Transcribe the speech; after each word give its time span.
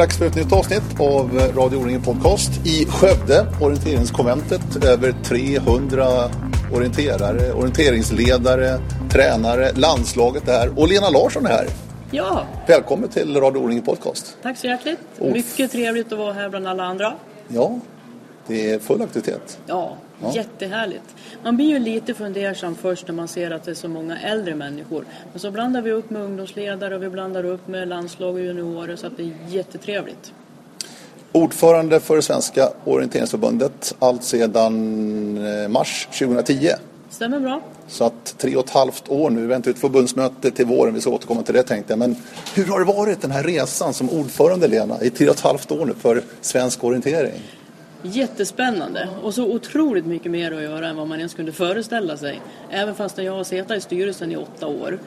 Dags 0.00 0.18
för 0.18 0.26
ett 0.26 0.34
nytt 0.36 0.52
avsnitt 0.52 1.00
av 1.00 1.38
Radio 1.56 1.76
O-ringen 1.76 2.02
Podcast 2.02 2.66
i 2.66 2.86
Skövde, 2.86 3.46
orienteringskonventet. 3.60 4.84
Över 4.84 5.14
300 5.24 6.06
orienterare, 6.72 7.52
orienteringsledare, 7.52 8.78
tränare, 9.10 9.72
landslaget 9.74 10.48
är 10.48 10.52
här 10.52 10.78
och 10.78 10.88
Lena 10.88 11.10
Larsson 11.10 11.46
är 11.46 11.50
här. 11.50 11.66
Ja, 12.10 12.46
Välkommen 12.68 13.08
till 13.08 13.36
Radio 13.36 13.58
O-ringen 13.58 13.84
Podcast. 13.84 14.36
tack 14.42 14.58
så 14.58 14.66
hjärtligt. 14.66 14.98
Och- 15.18 15.32
Mycket 15.32 15.72
trevligt 15.72 16.12
att 16.12 16.18
vara 16.18 16.32
här 16.32 16.48
bland 16.48 16.68
alla 16.68 16.84
andra. 16.84 17.14
Ja, 17.48 17.78
det 18.46 18.70
är 18.70 18.78
full 18.78 19.02
aktivitet. 19.02 19.58
Ja, 19.66 19.96
Ja. 20.22 20.32
jättehärligt. 20.34 21.16
Man 21.44 21.56
blir 21.56 21.66
ju 21.66 21.78
lite 21.78 22.14
fundersam 22.14 22.74
först 22.74 23.08
när 23.08 23.14
man 23.14 23.28
ser 23.28 23.50
att 23.50 23.64
det 23.64 23.70
är 23.70 23.74
så 23.74 23.88
många 23.88 24.20
äldre 24.20 24.54
människor. 24.54 25.04
Men 25.32 25.40
så 25.40 25.50
blandar 25.50 25.82
vi 25.82 25.92
upp 25.92 26.10
med 26.10 26.22
ungdomsledare 26.22 26.96
och 26.96 27.02
vi 27.02 27.10
blandar 27.10 27.44
upp 27.44 27.68
med 27.68 27.88
landslag 27.88 28.34
och 28.34 28.40
juniorer 28.40 28.96
så 28.96 29.06
att 29.06 29.16
det 29.16 29.22
är 29.22 29.32
jättetrevligt. 29.48 30.32
Ordförande 31.32 32.00
för 32.00 32.20
Svenska 32.20 32.68
orienteringsförbundet 32.84 33.94
allt 33.98 34.24
sedan 34.24 35.62
eh, 35.62 35.68
mars 35.68 36.08
2010. 36.18 36.70
Stämmer 37.10 37.40
bra? 37.40 37.60
Så 37.88 38.04
att 38.04 38.34
tre 38.38 38.56
och 38.56 38.64
ett 38.64 38.70
halvt 38.70 39.08
år 39.08 39.30
nu, 39.30 39.46
väntar 39.46 39.70
ett 39.70 39.78
förbundsmöte 39.78 40.50
till 40.50 40.66
våren, 40.66 40.94
vi 40.94 41.00
ska 41.00 41.10
återkomma 41.10 41.42
till 41.42 41.54
det 41.54 41.62
tänkte 41.62 41.92
jag. 41.92 41.98
Men 41.98 42.16
hur 42.54 42.66
har 42.66 42.78
det 42.78 42.84
varit 42.84 43.22
den 43.22 43.30
här 43.30 43.42
resan 43.42 43.94
som 43.94 44.10
ordförande 44.10 44.68
Lena 44.68 45.02
i 45.02 45.10
tre 45.10 45.28
och 45.28 45.34
ett 45.34 45.40
halvt 45.40 45.72
år 45.72 45.86
nu 45.86 45.94
för 45.94 46.22
svensk 46.40 46.84
orientering? 46.84 47.42
Jättespännande 48.02 49.08
och 49.22 49.34
så 49.34 49.44
otroligt 49.44 50.06
mycket 50.06 50.32
mer 50.32 50.52
att 50.52 50.62
göra 50.62 50.88
än 50.88 50.96
vad 50.96 51.08
man 51.08 51.18
ens 51.18 51.34
kunde 51.34 51.52
föreställa 51.52 52.16
sig. 52.16 52.40
Även 52.70 52.94
fast 52.94 53.18
jag 53.18 53.32
har 53.32 53.44
suttit 53.44 53.70
i 53.70 53.80
styrelsen 53.80 54.32
i 54.32 54.36
åtta 54.36 54.66
år, 54.66 54.98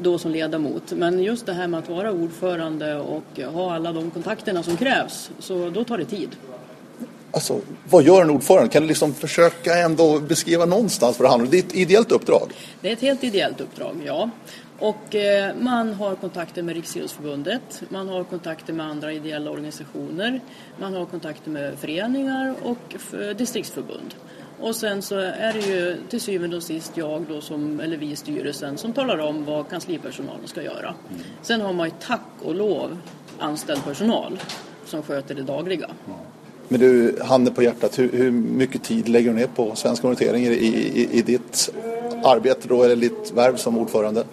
då 0.00 0.18
som 0.18 0.30
ledamot. 0.30 0.92
Men 0.92 1.22
just 1.22 1.46
det 1.46 1.52
här 1.52 1.68
med 1.68 1.80
att 1.80 1.88
vara 1.88 2.12
ordförande 2.12 2.94
och 2.96 3.40
ha 3.52 3.74
alla 3.74 3.92
de 3.92 4.10
kontakterna 4.10 4.62
som 4.62 4.76
krävs, 4.76 5.30
så 5.38 5.70
då 5.70 5.84
tar 5.84 5.98
det 5.98 6.04
tid. 6.04 6.36
Alltså, 7.30 7.60
vad 7.90 8.02
gör 8.02 8.22
en 8.22 8.30
ordförande? 8.30 8.68
Kan 8.68 8.82
du 8.82 8.88
liksom 8.88 9.14
försöka 9.14 9.78
ändå 9.78 10.20
beskriva 10.20 10.64
någonstans 10.64 11.18
vad 11.18 11.26
det 11.26 11.30
handlar 11.30 11.46
om? 11.46 11.50
Det 11.50 11.58
är 11.58 11.62
ett 11.62 11.74
ideellt 11.74 12.12
uppdrag. 12.12 12.52
Det 12.80 12.88
är 12.88 12.92
ett 12.92 13.00
helt 13.00 13.24
ideellt 13.24 13.60
uppdrag, 13.60 13.96
ja. 14.06 14.30
Och 14.78 15.14
eh, 15.14 15.54
man 15.60 15.94
har 15.94 16.14
kontakter 16.14 16.62
med 16.62 16.74
Riksidrottsförbundet, 16.74 17.82
man 17.88 18.08
har 18.08 18.24
kontakter 18.24 18.72
med 18.72 18.86
andra 18.86 19.12
ideella 19.12 19.50
organisationer, 19.50 20.40
man 20.80 20.94
har 20.94 21.06
kontakter 21.06 21.50
med 21.50 21.78
föreningar 21.78 22.54
och 22.62 22.96
distriktsförbund. 23.36 24.14
Och 24.60 24.76
sen 24.76 25.02
så 25.02 25.16
är 25.18 25.52
det 25.52 25.60
ju 25.60 25.96
till 26.08 26.20
syvende 26.20 26.56
och 26.56 26.62
sist 26.62 26.92
jag 26.94 27.24
då 27.28 27.40
som, 27.40 27.80
eller 27.80 27.96
vi 27.96 28.10
i 28.10 28.16
styrelsen 28.16 28.78
som 28.78 28.92
talar 28.92 29.18
om 29.18 29.44
vad 29.44 29.68
kanslipersonalen 29.68 30.48
ska 30.48 30.62
göra. 30.62 30.94
Sen 31.42 31.60
har 31.60 31.72
man 31.72 31.88
ju 31.88 31.94
tack 32.00 32.26
och 32.42 32.54
lov 32.54 32.98
anställd 33.38 33.84
personal 33.84 34.38
som 34.86 35.02
sköter 35.02 35.34
det 35.34 35.42
dagliga. 35.42 35.90
Men 36.68 36.80
du, 36.80 37.18
handen 37.22 37.54
på 37.54 37.62
hjärtat, 37.62 37.98
hur, 37.98 38.12
hur 38.12 38.30
mycket 38.30 38.82
tid 38.82 39.08
lägger 39.08 39.30
du 39.30 39.36
ner 39.36 39.46
på 39.46 39.74
svensk 39.74 40.04
orientering 40.04 40.44
i, 40.44 40.48
i, 40.48 41.18
i 41.18 41.22
ditt 41.22 41.74
arbete 42.24 42.68
då, 42.68 42.82
eller 42.82 42.96
ditt 42.96 43.32
värv 43.34 43.56
som 43.56 43.78
ordförande? 43.78 44.24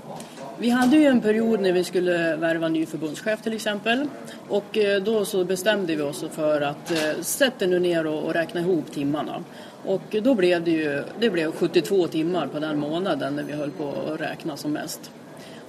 Vi 0.59 0.69
hade 0.69 0.97
ju 0.97 1.05
en 1.05 1.21
period 1.21 1.59
när 1.59 1.71
vi 1.71 1.83
skulle 1.83 2.35
värva 2.35 2.69
ny 2.69 2.85
förbundschef 2.85 3.41
till 3.41 3.53
exempel. 3.53 4.07
Och 4.49 4.77
eh, 4.77 5.01
då 5.01 5.25
så 5.25 5.43
bestämde 5.43 5.95
vi 5.95 6.01
oss 6.01 6.25
för 6.31 6.61
att 6.61 6.91
eh, 6.91 7.21
sätt 7.21 7.61
er 7.61 7.67
nu 7.67 7.79
ner 7.79 8.07
och, 8.07 8.33
räkna 8.33 8.61
ihop 8.61 8.91
timmarna. 8.91 9.43
Och 9.85 10.15
då 10.23 10.33
blev 10.33 10.63
det 10.63 10.71
ju 10.71 11.03
det 11.19 11.29
blev 11.29 11.51
72 11.51 12.07
timmar 12.07 12.47
på 12.47 12.59
den 12.59 12.79
månaden 12.79 13.35
när 13.35 13.43
vi 13.43 13.53
höll 13.53 13.71
på 13.71 13.93
att 14.13 14.21
räkna 14.21 14.57
som 14.57 14.71
mest. 14.71 15.11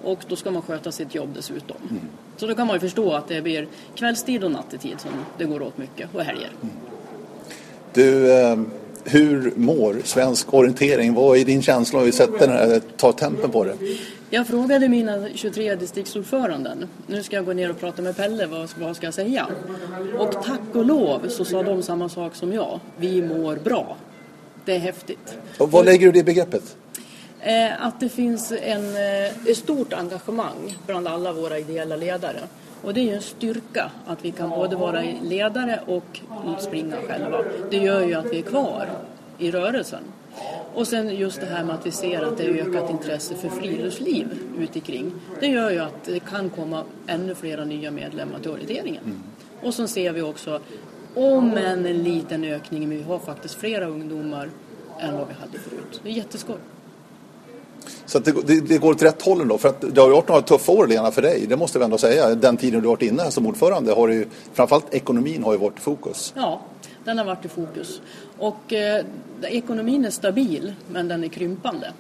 Och 0.04 0.18
då 0.28 0.36
ska 0.36 0.50
man 0.50 0.62
sköta 0.62 0.92
sitt 0.92 1.14
jobb 1.14 1.28
dessutom. 1.34 1.76
Så 2.36 2.46
då 2.46 2.54
kan 2.54 2.66
man 2.66 2.76
ju 2.76 2.80
förstå 2.80 3.12
att 3.12 3.28
det 3.28 3.42
blir 3.42 3.66
kvällstid 3.94 4.44
och 4.44 4.50
nattetid 4.50 5.00
som 5.00 5.10
det 5.38 5.44
går 5.44 5.62
åt 5.62 5.78
mycket 5.78 6.14
och 6.14 6.22
helger. 6.22 6.50
Du, 7.92 8.32
eh, 8.32 8.58
hur 9.04 9.52
mår 9.56 9.96
svensk 10.04 10.54
orientering? 10.54 11.14
Vad 11.14 11.38
är 11.38 11.44
din 11.44 11.62
känsla 11.62 11.98
när 11.98 12.06
vi 12.06 12.12
sätter 12.12 12.38
den 12.38 12.50
här, 12.50 12.80
tar 12.96 13.12
tempen 13.12 13.50
på 13.50 13.64
det? 13.64 13.76
Jag 14.30 14.46
frågade 14.46 14.88
mina 14.88 15.28
23 15.34 15.74
distriktsordföranden. 15.74 16.88
Nu 17.06 17.22
ska 17.22 17.36
jag 17.36 17.44
gå 17.44 17.52
ner 17.52 17.70
och 17.70 17.80
prata 17.80 18.02
med 18.02 18.16
Pelle, 18.16 18.46
vad, 18.46 18.70
vad 18.80 18.96
ska 18.96 19.06
jag 19.06 19.14
säga? 19.14 19.46
Och 20.18 20.32
tack 20.32 20.60
och 20.74 20.84
lov 20.84 21.28
så 21.28 21.44
sa 21.44 21.62
de 21.62 21.82
samma 21.82 22.08
sak 22.08 22.34
som 22.34 22.52
jag. 22.52 22.80
Vi 22.96 23.22
mår 23.22 23.56
bra. 23.56 23.96
Det 24.64 24.74
är 24.74 24.78
häftigt. 24.78 25.38
Och 25.58 25.70
vad 25.70 25.84
lägger 25.84 26.12
du 26.12 26.18
i 26.18 26.22
det 26.22 26.24
begreppet? 26.24 26.76
Eh, 27.40 27.86
att 27.86 28.00
det 28.00 28.08
finns 28.08 28.52
en, 28.52 28.96
eh, 28.96 29.48
ett 29.48 29.56
stort 29.56 29.92
engagemang 29.92 30.78
bland 30.86 31.08
alla 31.08 31.32
våra 31.32 31.58
ideella 31.58 31.96
ledare. 31.96 32.40
Och 32.82 32.94
det 32.94 33.00
är 33.00 33.04
ju 33.04 33.14
en 33.14 33.22
styrka 33.22 33.90
att 34.06 34.24
vi 34.24 34.30
kan 34.30 34.50
både 34.50 34.76
vara 34.76 35.02
ledare 35.22 35.80
och 35.86 36.20
springa 36.58 36.96
själva. 37.08 37.38
Det 37.70 37.76
gör 37.76 38.06
ju 38.06 38.14
att 38.14 38.32
vi 38.32 38.38
är 38.38 38.42
kvar 38.42 38.88
i 39.38 39.50
rörelsen. 39.50 40.02
Och 40.74 40.86
sen 40.86 41.16
just 41.16 41.40
det 41.40 41.46
här 41.46 41.64
med 41.64 41.74
att 41.74 41.86
vi 41.86 41.90
ser 41.90 42.22
att 42.22 42.36
det 42.36 42.44
är 42.44 42.68
ökat 42.68 42.90
intresse 42.90 43.34
för 43.34 43.48
friluftsliv 43.48 44.26
ute 44.58 44.80
kring. 44.80 45.12
Det 45.40 45.46
gör 45.46 45.70
ju 45.70 45.78
att 45.78 46.04
det 46.04 46.20
kan 46.20 46.50
komma 46.50 46.84
ännu 47.06 47.34
flera 47.34 47.64
nya 47.64 47.90
medlemmar 47.90 48.38
till 48.38 48.50
orienteringen. 48.50 49.22
Och 49.62 49.74
så 49.74 49.88
ser 49.88 50.12
vi 50.12 50.22
också, 50.22 50.60
om 51.14 51.56
än 51.56 51.86
en 51.86 52.02
liten 52.02 52.44
ökning, 52.44 52.88
men 52.88 52.98
vi 52.98 53.02
har 53.02 53.18
faktiskt 53.18 53.54
flera 53.54 53.86
ungdomar 53.86 54.50
än 55.00 55.18
vad 55.18 55.28
vi 55.28 55.34
hade 55.34 55.58
förut. 55.58 56.00
Det 56.02 56.08
är 56.08 56.12
jätteskoj. 56.12 56.56
Så 58.06 58.18
det, 58.18 58.32
det, 58.46 58.60
det 58.60 58.78
går 58.78 58.90
åt 58.90 59.02
rätt 59.02 59.22
håll 59.22 59.40
ändå. 59.40 59.58
För 59.58 59.68
att 59.68 59.80
det 59.80 60.00
har 60.00 60.08
ju 60.08 60.14
varit 60.14 60.28
några 60.28 60.42
tuffa 60.42 60.72
år 60.72 60.86
Lena 60.86 61.10
för 61.10 61.22
dig, 61.22 61.46
det 61.48 61.56
måste 61.56 61.78
vi 61.78 61.84
ändå 61.84 61.98
säga. 61.98 62.34
Den 62.34 62.56
tiden 62.56 62.80
du 62.80 62.86
har 62.86 62.96
varit 62.96 63.02
inne 63.02 63.22
här 63.22 63.30
som 63.30 63.46
ordförande 63.46 63.92
har 63.92 64.08
ju, 64.08 64.26
framförallt 64.52 64.94
ekonomin 64.94 65.42
har 65.44 65.52
ju 65.52 65.58
varit 65.58 65.80
fokus. 65.80 66.32
Ja, 66.36 66.60
den 67.04 67.18
har 67.18 67.24
varit 67.24 67.44
i 67.44 67.48
fokus. 67.48 68.00
Och 68.38 68.72
eh, 68.72 69.04
ekonomin 69.42 70.04
är 70.04 70.10
stabil, 70.10 70.74
men 70.88 71.08
den 71.08 71.24
är 71.24 71.28
krympande. 71.28 71.92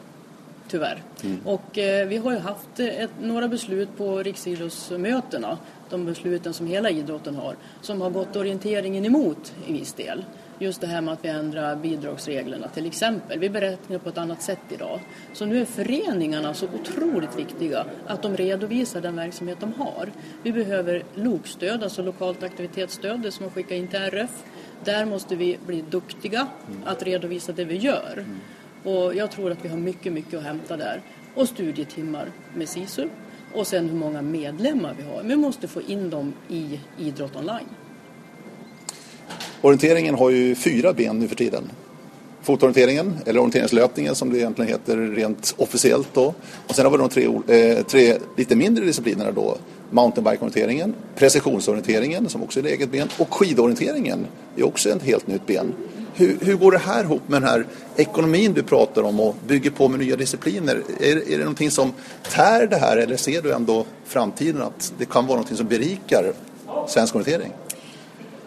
Tyvärr. 0.68 1.02
Och 1.44 1.78
eh, 1.78 2.06
vi 2.06 2.16
har 2.16 2.32
ju 2.32 2.38
haft 2.38 2.80
eh, 2.80 2.86
ett, 2.86 3.10
några 3.20 3.48
beslut 3.48 3.96
på 3.96 4.22
riksidrottsmötena, 4.22 5.58
de 5.90 6.04
besluten 6.04 6.52
som 6.52 6.66
hela 6.66 6.90
idrotten 6.90 7.36
har, 7.36 7.56
som 7.80 8.00
har 8.00 8.10
gått 8.10 8.36
orienteringen 8.36 9.04
emot 9.04 9.52
i 9.66 9.72
viss 9.72 9.92
del. 9.92 10.24
Just 10.58 10.80
det 10.80 10.86
här 10.86 11.00
med 11.00 11.14
att 11.14 11.24
vi 11.24 11.28
ändrar 11.28 11.76
bidragsreglerna 11.76 12.68
till 12.68 12.86
exempel. 12.86 13.38
Vi 13.38 13.50
beräknar 13.50 13.98
på 13.98 14.08
ett 14.08 14.18
annat 14.18 14.42
sätt 14.42 14.60
idag. 14.68 15.00
Så 15.32 15.46
nu 15.46 15.60
är 15.60 15.64
föreningarna 15.64 16.54
så 16.54 16.66
otroligt 16.66 17.38
viktiga 17.38 17.86
att 18.06 18.22
de 18.22 18.36
redovisar 18.36 19.00
den 19.00 19.16
verksamhet 19.16 19.60
de 19.60 19.72
har. 19.72 20.08
Vi 20.42 20.52
behöver 20.52 21.02
LOK-stöd, 21.14 21.82
alltså 21.82 22.02
lokalt 22.02 22.42
aktivitetsstöd, 22.42 23.20
det 23.20 23.32
som 23.32 23.44
man 23.44 23.52
skickar 23.52 23.76
in 23.76 23.88
till 23.88 23.98
RF. 23.98 24.30
Där 24.84 25.04
måste 25.04 25.36
vi 25.36 25.58
bli 25.66 25.84
duktiga 25.90 26.46
att 26.84 27.02
redovisa 27.02 27.52
det 27.52 27.64
vi 27.64 27.76
gör. 27.76 28.24
Och 28.84 29.14
jag 29.14 29.30
tror 29.30 29.50
att 29.50 29.64
vi 29.64 29.68
har 29.68 29.76
mycket, 29.76 30.12
mycket 30.12 30.34
att 30.34 30.44
hämta 30.44 30.76
där. 30.76 31.00
Och 31.34 31.48
studietimmar 31.48 32.30
med 32.54 32.68
SISU. 32.68 33.08
Och 33.54 33.66
sen 33.66 33.88
hur 33.88 33.96
många 33.96 34.22
medlemmar 34.22 34.94
vi 34.98 35.02
har. 35.02 35.22
Vi 35.22 35.36
måste 35.36 35.68
få 35.68 35.82
in 35.82 36.10
dem 36.10 36.32
i 36.48 36.80
Idrott 36.98 37.36
online. 37.36 37.66
Orienteringen 39.60 40.14
har 40.14 40.30
ju 40.30 40.54
fyra 40.54 40.92
ben 40.92 41.18
nu 41.18 41.28
för 41.28 41.36
tiden. 41.36 41.70
Fotorienteringen, 42.42 43.18
eller 43.26 43.40
orienteringslöpningen 43.40 44.14
som 44.14 44.32
det 44.32 44.38
egentligen 44.38 44.70
heter 44.70 44.96
rent 44.96 45.54
officiellt 45.58 46.08
då. 46.14 46.34
Och 46.66 46.74
sen 46.74 46.84
har 46.84 46.92
vi 46.92 46.98
de 46.98 47.08
tre, 47.08 47.24
eh, 47.58 47.84
tre 47.84 48.18
lite 48.36 48.56
mindre 48.56 48.84
disciplinerna 48.84 49.30
då. 49.32 49.56
Mountainbike-orienteringen, 49.94 50.94
precisionsorienteringen 51.16 52.28
som 52.28 52.42
också 52.42 52.60
är 52.60 52.64
ett 52.64 52.70
eget 52.70 52.90
ben 52.90 53.08
och 53.18 53.34
skidorienteringen 53.34 54.26
är 54.56 54.66
också 54.66 54.88
ett 54.88 55.02
helt 55.02 55.26
nytt 55.26 55.46
ben. 55.46 55.74
Hur, 56.14 56.38
hur 56.40 56.54
går 56.54 56.72
det 56.72 56.78
här 56.78 57.04
ihop 57.04 57.28
med 57.28 57.42
den 57.42 57.48
här 57.48 57.66
ekonomin 57.96 58.52
du 58.52 58.62
pratar 58.62 59.02
om 59.02 59.20
och 59.20 59.34
bygger 59.46 59.70
på 59.70 59.88
med 59.88 60.00
nya 60.00 60.16
discipliner? 60.16 60.82
Är, 61.00 61.32
är 61.32 61.38
det 61.38 61.44
någonting 61.44 61.70
som 61.70 61.92
tär 62.22 62.66
det 62.66 62.76
här 62.76 62.96
eller 62.96 63.16
ser 63.16 63.42
du 63.42 63.52
ändå 63.52 63.84
framtiden 64.04 64.62
att 64.62 64.92
det 64.98 65.04
kan 65.04 65.26
vara 65.26 65.36
någonting 65.36 65.56
som 65.56 65.66
berikar 65.66 66.32
svensk 66.88 67.14
orientering? 67.14 67.52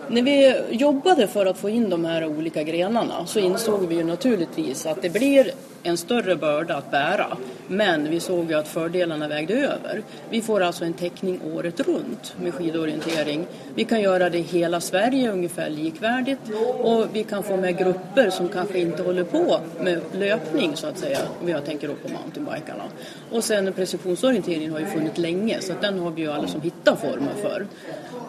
När 0.10 0.22
vi 0.22 0.56
jobbade 0.70 1.28
för 1.28 1.46
att 1.46 1.58
få 1.58 1.70
in 1.70 1.90
de 1.90 2.06
här 2.06 2.26
olika 2.26 2.64
grenarna 2.64 3.26
så 3.26 3.40
insåg 3.40 3.88
vi 3.88 3.96
ju 3.96 4.04
naturligtvis 4.04 4.86
att 4.86 5.02
det 5.02 5.10
blir 5.10 5.52
en 5.84 5.98
större 5.98 6.36
börda 6.36 6.76
att 6.76 6.92
bära. 6.92 7.38
Men 7.68 8.10
vi 8.10 8.20
såg 8.20 8.50
ju 8.50 8.58
att 8.58 8.68
fördelarna 8.68 9.28
vägde 9.28 9.54
över. 9.54 10.02
Vi 10.30 10.42
får 10.42 10.62
alltså 10.62 10.86
en 10.86 10.94
täckning 10.94 11.42
året 11.56 11.80
runt 11.80 12.36
med 12.42 12.54
skidorientering. 12.54 13.48
Vi 13.76 13.84
kan 13.84 14.02
göra 14.02 14.30
det 14.30 14.38
i 14.38 14.42
hela 14.42 14.82
Sverige 14.82 15.32
ungefär 15.32 15.70
likvärdigt 15.70 16.40
och 16.80 17.06
vi 17.14 17.24
kan 17.24 17.44
få 17.44 17.58
med 17.58 17.78
grupper 17.78 18.30
som 18.30 18.50
kanske 18.50 18.80
inte 18.80 19.04
håller 19.04 19.24
på 19.24 19.60
med 19.82 20.02
löpning 20.14 20.76
så 20.76 20.88
att 20.88 20.98
säga. 20.98 21.20
Om 21.42 21.50
jag 21.50 21.66
tänker 21.66 21.88
då 21.88 21.94
på 21.94 22.10
mountainbikarna. 22.10 22.84
Och 23.32 23.44
sen 23.44 23.74
precisionsorienteringen 23.74 24.72
har 24.72 24.80
ju 24.80 24.86
funnits 24.86 25.18
länge 25.18 25.62
så 25.62 25.74
att 25.74 25.82
den 25.82 26.00
har 26.00 26.12
vi 26.12 26.22
ju 26.22 26.32
alla 26.32 26.48
som 26.48 26.62
hittar 26.62 26.96
former 26.96 27.34
för. 27.42 27.68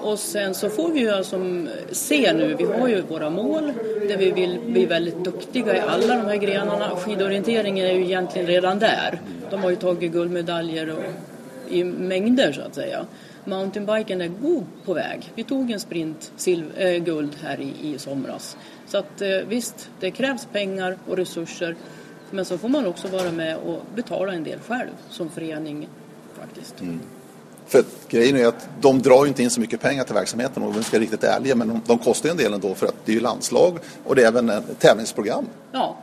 Och 0.00 0.18
sen 0.18 0.54
så 0.54 0.70
får 0.70 0.88
vi 0.88 1.00
ju 1.00 1.10
alltså 1.10 1.36
mm, 1.36 1.68
se 1.90 2.32
nu, 2.32 2.54
vi 2.58 2.64
har 2.64 2.88
ju 2.88 3.00
våra 3.00 3.30
mål 3.30 3.72
där 4.08 4.16
vi 4.16 4.30
vill 4.30 4.58
bli 4.66 4.86
väldigt 4.86 5.24
duktiga 5.24 5.76
i 5.76 5.80
alla 5.80 6.14
de 6.14 6.26
här 6.26 6.36
grenarna. 6.36 6.96
Skidorienteringen 7.48 7.86
är 7.86 7.92
ju 7.92 8.04
egentligen 8.04 8.46
redan 8.46 8.78
där. 8.78 9.20
De 9.50 9.62
har 9.62 9.70
ju 9.70 9.76
tagit 9.76 10.12
guldmedaljer 10.12 10.90
och, 10.90 11.02
i 11.68 11.84
mängder 11.84 12.52
så 12.52 12.60
att 12.60 12.74
säga. 12.74 13.06
mountainbiken 13.44 14.20
är 14.20 14.28
god 14.28 14.64
på 14.84 14.94
väg. 14.94 15.32
Vi 15.34 15.44
tog 15.44 15.70
en 15.70 15.80
sprint 15.80 16.32
äh, 16.76 16.90
guld 17.04 17.36
här 17.42 17.60
i, 17.60 17.72
i 17.82 17.98
somras. 17.98 18.56
Så 18.86 18.98
att 18.98 19.22
äh, 19.22 19.28
visst, 19.48 19.90
det 20.00 20.10
krävs 20.10 20.46
pengar 20.52 20.96
och 21.08 21.16
resurser. 21.16 21.76
Men 22.30 22.44
så 22.44 22.58
får 22.58 22.68
man 22.68 22.86
också 22.86 23.08
vara 23.08 23.30
med 23.30 23.56
och 23.56 23.82
betala 23.94 24.32
en 24.32 24.44
del 24.44 24.58
själv 24.58 24.90
som 25.10 25.28
förening 25.28 25.88
faktiskt. 26.40 26.80
Mm. 26.80 27.00
För 27.66 27.84
grejen 28.08 28.36
är 28.36 28.46
att 28.46 28.68
de 28.80 29.02
drar 29.02 29.24
ju 29.24 29.28
inte 29.28 29.42
in 29.42 29.50
så 29.50 29.60
mycket 29.60 29.80
pengar 29.80 30.04
till 30.04 30.14
verksamheten 30.14 30.62
om 30.62 30.72
vi 30.72 30.82
ska 30.82 30.96
vara 30.96 31.02
riktigt 31.02 31.24
ärliga. 31.24 31.54
Men 31.54 31.68
de, 31.68 31.80
de 31.86 31.98
kostar 31.98 32.28
en 32.28 32.36
del 32.36 32.52
ändå 32.52 32.74
för 32.74 32.86
att 32.86 32.96
det 33.04 33.12
är 33.12 33.14
ju 33.14 33.20
landslag 33.20 33.78
och 34.04 34.14
det 34.14 34.22
är 34.22 34.28
även 34.28 34.50
ett 34.50 34.78
tävlingsprogram. 34.78 35.46
Ja, 35.72 35.96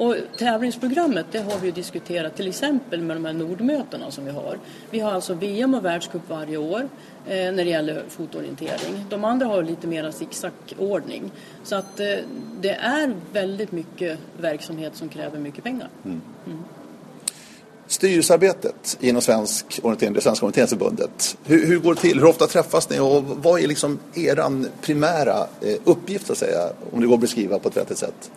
och 0.00 0.16
tävlingsprogrammet 0.38 1.26
det 1.32 1.38
har 1.38 1.58
vi 1.58 1.70
diskuterat 1.70 2.36
till 2.36 2.48
exempel 2.48 3.02
med 3.02 3.16
de 3.16 3.24
här 3.24 3.32
Nordmötena 3.32 4.10
som 4.10 4.24
vi 4.24 4.30
har. 4.30 4.58
Vi 4.90 5.00
har 5.00 5.12
alltså 5.12 5.34
VM 5.34 5.74
och 5.74 5.84
världscup 5.84 6.22
varje 6.28 6.56
år 6.56 6.88
eh, 7.26 7.34
när 7.34 7.64
det 7.64 7.70
gäller 7.70 8.04
fotorientering. 8.08 9.04
De 9.10 9.24
andra 9.24 9.46
har 9.46 9.62
lite 9.62 9.86
mer 9.86 10.10
zigzag-ordning. 10.10 11.30
Så 11.64 11.76
att 11.76 12.00
eh, 12.00 12.06
det 12.60 12.74
är 12.74 13.14
väldigt 13.32 13.72
mycket 13.72 14.18
verksamhet 14.40 14.96
som 14.96 15.08
kräver 15.08 15.38
mycket 15.38 15.64
pengar. 15.64 15.88
Mm. 16.04 16.20
Mm. 16.46 16.58
Styrelsearbetet 17.86 18.98
inom 19.00 19.22
svensk 19.22 19.80
orientering, 19.82 20.12
det 20.12 20.20
Svenska 20.20 20.46
orienteringsförbundet, 20.46 21.36
hur, 21.44 21.66
hur, 21.66 21.78
går 21.78 21.94
det 21.94 22.00
till? 22.00 22.18
Hur 22.18 22.26
ofta 22.26 22.46
träffas 22.46 22.90
ni 22.90 23.00
och 23.00 23.24
vad 23.24 23.60
är 23.60 23.66
liksom 23.66 23.98
er 24.14 24.64
primära 24.82 25.46
eh, 25.60 25.76
uppgift 25.84 26.30
att 26.30 26.38
säga, 26.38 26.72
om 26.92 27.00
det 27.00 27.06
går 27.06 27.14
att 27.14 27.20
beskriva 27.20 27.58
på 27.58 27.68
ett 27.68 27.76
vettigt 27.76 27.98
sätt? 27.98 28.30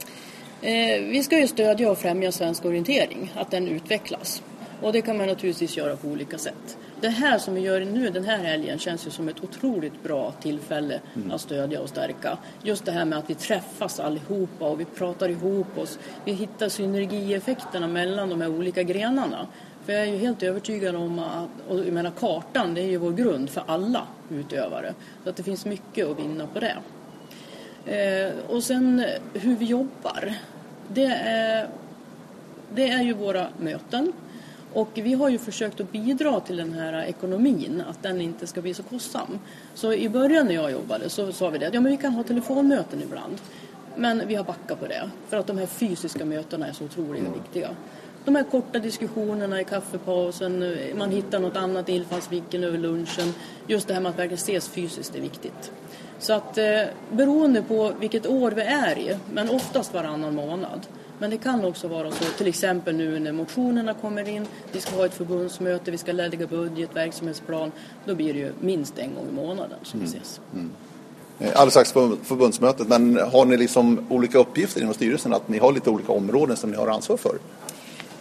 Eh, 0.63 1.03
vi 1.03 1.23
ska 1.23 1.39
ju 1.39 1.47
stödja 1.47 1.91
och 1.91 1.97
främja 1.97 2.31
svensk 2.31 2.65
orientering, 2.65 3.33
att 3.35 3.51
den 3.51 3.67
utvecklas. 3.67 4.43
Och 4.81 4.93
det 4.93 5.01
kan 5.01 5.17
man 5.17 5.27
naturligtvis 5.27 5.77
göra 5.77 5.95
på 5.95 6.07
olika 6.07 6.37
sätt. 6.37 6.77
Det 7.01 7.09
här 7.09 7.37
som 7.37 7.53
vi 7.53 7.61
gör 7.61 7.79
nu 7.79 8.09
den 8.09 8.23
här 8.23 8.37
helgen 8.37 8.79
känns 8.79 9.07
ju 9.07 9.11
som 9.11 9.29
ett 9.29 9.43
otroligt 9.43 10.03
bra 10.03 10.31
tillfälle 10.31 10.99
mm. 11.15 11.31
att 11.31 11.41
stödja 11.41 11.81
och 11.81 11.89
stärka. 11.89 12.37
Just 12.63 12.85
det 12.85 12.91
här 12.91 13.05
med 13.05 13.19
att 13.19 13.29
vi 13.29 13.35
träffas 13.35 13.99
allihopa 13.99 14.65
och 14.65 14.79
vi 14.79 14.85
pratar 14.85 15.29
ihop 15.29 15.77
oss. 15.77 15.99
Vi 16.25 16.31
hittar 16.31 16.69
synergieffekterna 16.69 17.87
mellan 17.87 18.29
de 18.29 18.41
här 18.41 18.49
olika 18.49 18.83
grenarna. 18.83 19.47
För 19.85 19.93
jag 19.93 20.01
är 20.01 20.11
ju 20.11 20.17
helt 20.17 20.43
övertygad 20.43 20.95
om 20.95 21.19
att, 21.19 21.69
och 21.69 21.79
jag 21.79 21.93
menar 21.93 22.11
kartan 22.11 22.73
det 22.73 22.81
är 22.81 22.87
ju 22.87 22.97
vår 22.97 23.11
grund 23.11 23.49
för 23.49 23.63
alla 23.67 24.07
utövare. 24.29 24.93
Så 25.23 25.29
att 25.29 25.35
det 25.35 25.43
finns 25.43 25.65
mycket 25.65 26.07
att 26.07 26.19
vinna 26.19 26.47
på 26.47 26.59
det. 26.59 26.77
Eh, 27.85 28.33
och 28.47 28.63
sen 28.63 29.05
hur 29.33 29.55
vi 29.55 29.65
jobbar. 29.65 30.33
Det 30.87 31.05
är, 31.05 31.67
det 32.73 32.89
är 32.89 33.01
ju 33.01 33.13
våra 33.13 33.47
möten. 33.57 34.13
Och 34.73 34.89
vi 34.93 35.13
har 35.13 35.29
ju 35.29 35.37
försökt 35.37 35.79
att 35.79 35.91
bidra 35.91 36.39
till 36.39 36.57
den 36.57 36.73
här 36.73 37.03
ekonomin, 37.03 37.83
att 37.89 38.03
den 38.03 38.21
inte 38.21 38.47
ska 38.47 38.61
bli 38.61 38.73
så 38.73 38.83
kostsam. 38.83 39.39
Så 39.73 39.93
i 39.93 40.09
början 40.09 40.45
när 40.45 40.53
jag 40.53 40.71
jobbade 40.71 41.09
så 41.09 41.31
sa 41.31 41.49
vi 41.49 41.57
det, 41.57 41.69
ja 41.73 41.81
men 41.81 41.91
vi 41.91 41.97
kan 41.97 42.13
ha 42.13 42.23
telefonmöten 42.23 43.01
ibland. 43.01 43.41
Men 43.95 44.27
vi 44.27 44.35
har 44.35 44.43
backat 44.43 44.79
på 44.79 44.87
det, 44.87 45.09
för 45.29 45.37
att 45.37 45.47
de 45.47 45.57
här 45.57 45.65
fysiska 45.65 46.25
mötena 46.25 46.67
är 46.67 46.73
så 46.73 46.83
otroligt 46.83 47.21
mm. 47.21 47.33
viktiga. 47.33 47.69
De 48.25 48.35
här 48.35 48.43
korta 48.43 48.79
diskussionerna 48.79 49.61
i 49.61 49.63
kaffepausen, 49.63 50.77
man 50.95 51.11
hittar 51.11 51.39
något 51.39 51.55
annat 51.55 51.89
infallsvinkel 51.89 52.63
över 52.63 52.77
lunchen. 52.77 53.33
Just 53.67 53.87
det 53.87 53.93
här 53.93 54.01
med 54.01 54.09
att 54.09 54.19
verkligen 54.19 54.37
ses 54.37 54.69
fysiskt 54.69 55.15
är 55.15 55.21
viktigt. 55.21 55.71
Så 56.23 56.33
att 56.33 56.57
eh, 56.57 56.81
beroende 57.11 57.61
på 57.61 57.91
vilket 57.99 58.27
år 58.27 58.51
vi 58.51 58.61
är 58.61 58.97
i, 58.97 59.17
men 59.33 59.49
oftast 59.49 59.93
varannan 59.93 60.35
månad. 60.35 60.79
Men 61.19 61.29
det 61.29 61.37
kan 61.37 61.65
också 61.65 61.87
vara 61.87 62.11
så, 62.11 62.23
till 62.37 62.47
exempel 62.47 62.95
nu 62.95 63.19
när 63.19 63.31
motionerna 63.31 63.93
kommer 63.93 64.29
in, 64.29 64.47
vi 64.71 64.81
ska 64.81 64.95
ha 64.95 65.05
ett 65.05 65.13
förbundsmöte, 65.13 65.91
vi 65.91 65.97
ska 65.97 66.11
lägga 66.11 66.47
budget, 66.47 66.89
verksamhetsplan. 66.93 67.71
Då 68.05 68.15
blir 68.15 68.33
det 68.33 68.39
ju 68.39 68.51
minst 68.59 68.99
en 68.99 69.15
gång 69.15 69.27
i 69.31 69.35
månaden 69.35 69.77
som 69.83 69.99
vi 69.99 70.05
mm. 70.05 70.17
ses. 70.17 70.39
Mm. 70.53 70.71
Eh, 71.39 71.61
alldeles 71.61 71.91
förbundsmötet, 72.23 72.87
men 72.87 73.17
har 73.17 73.45
ni 73.45 73.57
liksom 73.57 74.07
olika 74.09 74.37
uppgifter 74.37 74.81
inom 74.81 74.93
styrelsen? 74.93 75.33
Att 75.33 75.49
ni 75.49 75.57
har 75.57 75.71
lite 75.71 75.89
olika 75.89 76.11
områden 76.11 76.57
som 76.57 76.71
ni 76.71 76.77
har 76.77 76.87
ansvar 76.87 77.17
för? 77.17 77.37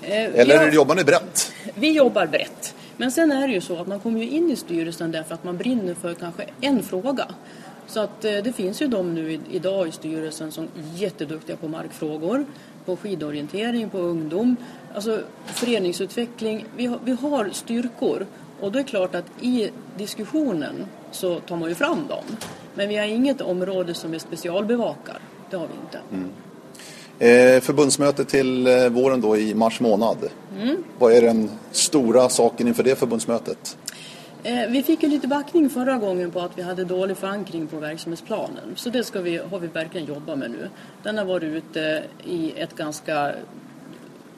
Eh, 0.03 0.41
Eller 0.41 0.59
har, 0.59 0.71
jobbar 0.71 0.95
ni 0.95 1.05
brett? 1.05 1.53
Vi 1.75 1.93
jobbar 1.93 2.27
brett. 2.27 2.75
Men 2.97 3.13
sen 3.13 3.33
är 3.33 3.49
det 3.49 3.55
ju 3.55 3.61
så 3.61 3.77
att 3.77 3.87
man 3.87 4.01
kommer 4.01 4.21
ju 4.21 4.29
in 4.29 4.51
i 4.51 4.57
styrelsen 4.57 5.13
därför 5.13 5.35
att 5.35 5.45
man 5.45 5.57
brinner 5.57 5.95
för 5.95 6.15
kanske 6.15 6.45
en 6.61 6.83
fråga. 6.83 7.27
Så 7.93 8.01
att 8.01 8.25
eh, 8.25 8.37
det 8.45 8.53
finns 8.53 8.83
ju 8.83 8.87
de 8.87 9.15
nu 9.15 9.41
idag 9.51 9.89
i 9.89 9.93
styrelsen 9.93 10.53
som 10.53 10.65
är 10.65 11.01
jätteduktiga 11.01 11.57
på 11.57 11.69
markfrågor, 11.69 12.45
på 12.85 12.97
skidorientering, 12.97 13.91
på 13.91 13.99
ungdom, 13.99 14.57
alltså 14.95 15.21
föreningsutveckling. 15.47 16.65
Vi 16.77 16.87
har, 16.87 16.99
vi 17.05 17.13
har 17.13 17.51
styrkor 17.53 18.27
och 18.61 18.73
då 18.73 18.79
är 18.79 18.83
det 18.83 18.89
klart 18.89 19.15
att 19.15 19.25
i 19.41 19.71
diskussionen 19.97 20.87
så 21.11 21.41
tar 21.41 21.57
man 21.57 21.69
ju 21.69 21.75
fram 21.75 22.07
dem. 22.09 22.25
Men 22.75 22.89
vi 22.89 22.97
har 22.97 23.05
inget 23.05 23.41
område 23.41 23.95
som 23.95 24.11
vi 24.11 24.19
specialbevakar. 24.19 25.19
Det 25.51 25.57
har 25.57 25.67
vi 25.67 25.75
inte. 25.85 26.01
Mm. 26.13 26.31
Eh, 27.19 27.61
förbundsmöte 27.61 28.25
till 28.25 28.67
eh, 28.67 28.89
våren 28.89 29.21
då 29.21 29.37
i 29.37 29.55
mars 29.55 29.81
månad. 29.81 30.17
Mm. 30.61 30.85
Vad 30.99 31.13
är 31.13 31.23
den 31.23 31.51
stora 31.71 32.29
saken 32.29 32.69
inför 32.69 32.83
det 32.83 32.99
förbundsmötet? 32.99 33.77
Eh, 34.45 34.69
vi 34.69 34.83
fick 34.83 35.03
ju 35.03 35.09
lite 35.09 35.29
backning 35.29 35.71
förra 35.71 35.97
gången 35.97 36.31
på 36.31 36.41
att 36.41 36.59
vi 36.59 36.63
hade 36.63 36.85
dålig 36.85 37.17
förankring 37.17 37.67
på 37.67 37.77
verksamhetsplanen. 37.77 38.73
Så 38.77 38.91
det 38.91 39.05
ska 39.05 39.21
vi, 39.21 39.37
har 39.37 39.59
vi 39.59 39.67
verkligen 39.67 40.07
jobbat 40.07 40.39
med 40.39 40.51
nu. 40.51 40.69
Den 41.03 41.19
har 41.19 41.25
varit 41.25 41.43
ute 41.43 42.05
i 42.25 42.53
ett 42.57 42.77
ganska 42.77 43.35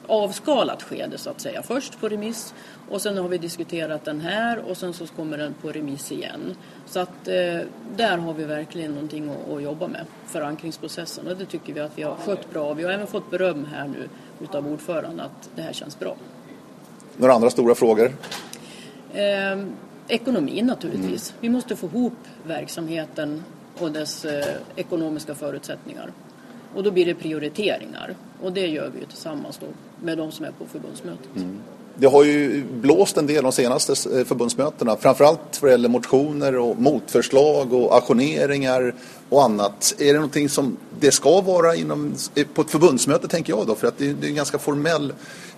avskalat 0.07 0.83
skede 0.83 1.17
så 1.17 1.29
att 1.29 1.41
säga. 1.41 1.63
Först 1.63 1.99
på 1.99 2.09
remiss 2.09 2.53
och 2.89 3.01
sen 3.01 3.17
har 3.17 3.27
vi 3.27 3.37
diskuterat 3.37 4.05
den 4.05 4.21
här 4.21 4.69
och 4.69 4.77
sen 4.77 4.93
så 4.93 5.07
kommer 5.07 5.37
den 5.37 5.53
på 5.61 5.71
remiss 5.71 6.11
igen. 6.11 6.55
Så 6.85 6.99
att 6.99 7.27
eh, 7.27 7.59
där 7.95 8.17
har 8.17 8.33
vi 8.33 8.43
verkligen 8.43 8.91
någonting 8.91 9.29
att, 9.29 9.53
att, 9.53 9.63
jobba 9.63 9.87
med, 9.87 10.05
förankringsprocessen. 10.25 11.27
Och 11.27 11.37
det 11.37 11.45
tycker 11.45 11.73
vi 11.73 11.79
att 11.79 11.97
vi 11.97 12.03
har 12.03 12.15
skött 12.15 12.51
bra. 12.51 12.73
Vi 12.73 12.83
har 12.83 12.91
även 12.91 13.07
fått 13.07 13.31
beröm 13.31 13.65
här 13.73 13.87
nu 13.87 14.09
utav 14.43 14.67
ordföranden 14.67 15.19
att 15.19 15.49
det 15.55 15.61
här 15.61 15.73
känns 15.73 15.99
bra. 15.99 16.15
Några 17.17 17.33
andra 17.33 17.49
stora 17.49 17.75
frågor? 17.75 18.11
Eh, 19.13 19.65
Ekonomin 20.07 20.65
naturligtvis. 20.65 21.29
Mm. 21.29 21.41
Vi 21.41 21.49
måste 21.49 21.75
få 21.75 21.87
ihop 21.87 22.13
verksamheten 22.47 23.43
och 23.79 23.91
dess 23.91 24.25
eh, 24.25 24.55
ekonomiska 24.75 25.35
förutsättningar. 25.35 26.11
Och 26.75 26.83
då 26.83 26.91
blir 26.91 27.05
det 27.05 27.15
prioriteringar. 27.15 28.15
Och 28.41 28.53
det 28.53 28.67
gör 28.67 28.89
vi 28.93 28.99
ju 28.99 29.05
tillsammans 29.05 29.57
då 29.57 29.67
med 30.05 30.17
de 30.17 30.31
som 30.31 30.45
är 30.45 30.51
på 30.51 30.65
förbundsmötet. 30.65 31.35
Mm. 31.35 31.59
Det 31.97 32.07
har 32.07 32.23
ju 32.23 32.63
blåst 32.63 33.17
en 33.17 33.27
del 33.27 33.43
de 33.43 33.51
senaste 33.51 34.19
eh, 34.19 34.25
förbundsmötena. 34.25 34.97
Framförallt 34.97 35.61
vad 35.61 35.69
det 35.69 35.73
gäller 35.73 35.89
motioner 35.89 36.55
och 36.55 36.79
motförslag 36.79 37.73
och 37.73 37.97
aktioneringar 37.97 38.95
och 39.29 39.43
annat. 39.43 39.95
Är 39.99 40.05
det 40.05 40.13
någonting 40.13 40.49
som 40.49 40.77
det 40.99 41.11
ska 41.11 41.41
vara 41.41 41.75
inom, 41.75 42.13
eh, 42.35 42.47
på 42.53 42.61
ett 42.61 42.69
förbundsmöte 42.69 43.27
tänker 43.27 43.53
jag 43.53 43.67
då? 43.67 43.75
För 43.75 43.87
att 43.87 43.97
det, 43.97 44.05
är 44.05 44.25
en 44.25 44.35
ganska 44.35 44.57
formell, 44.57 45.13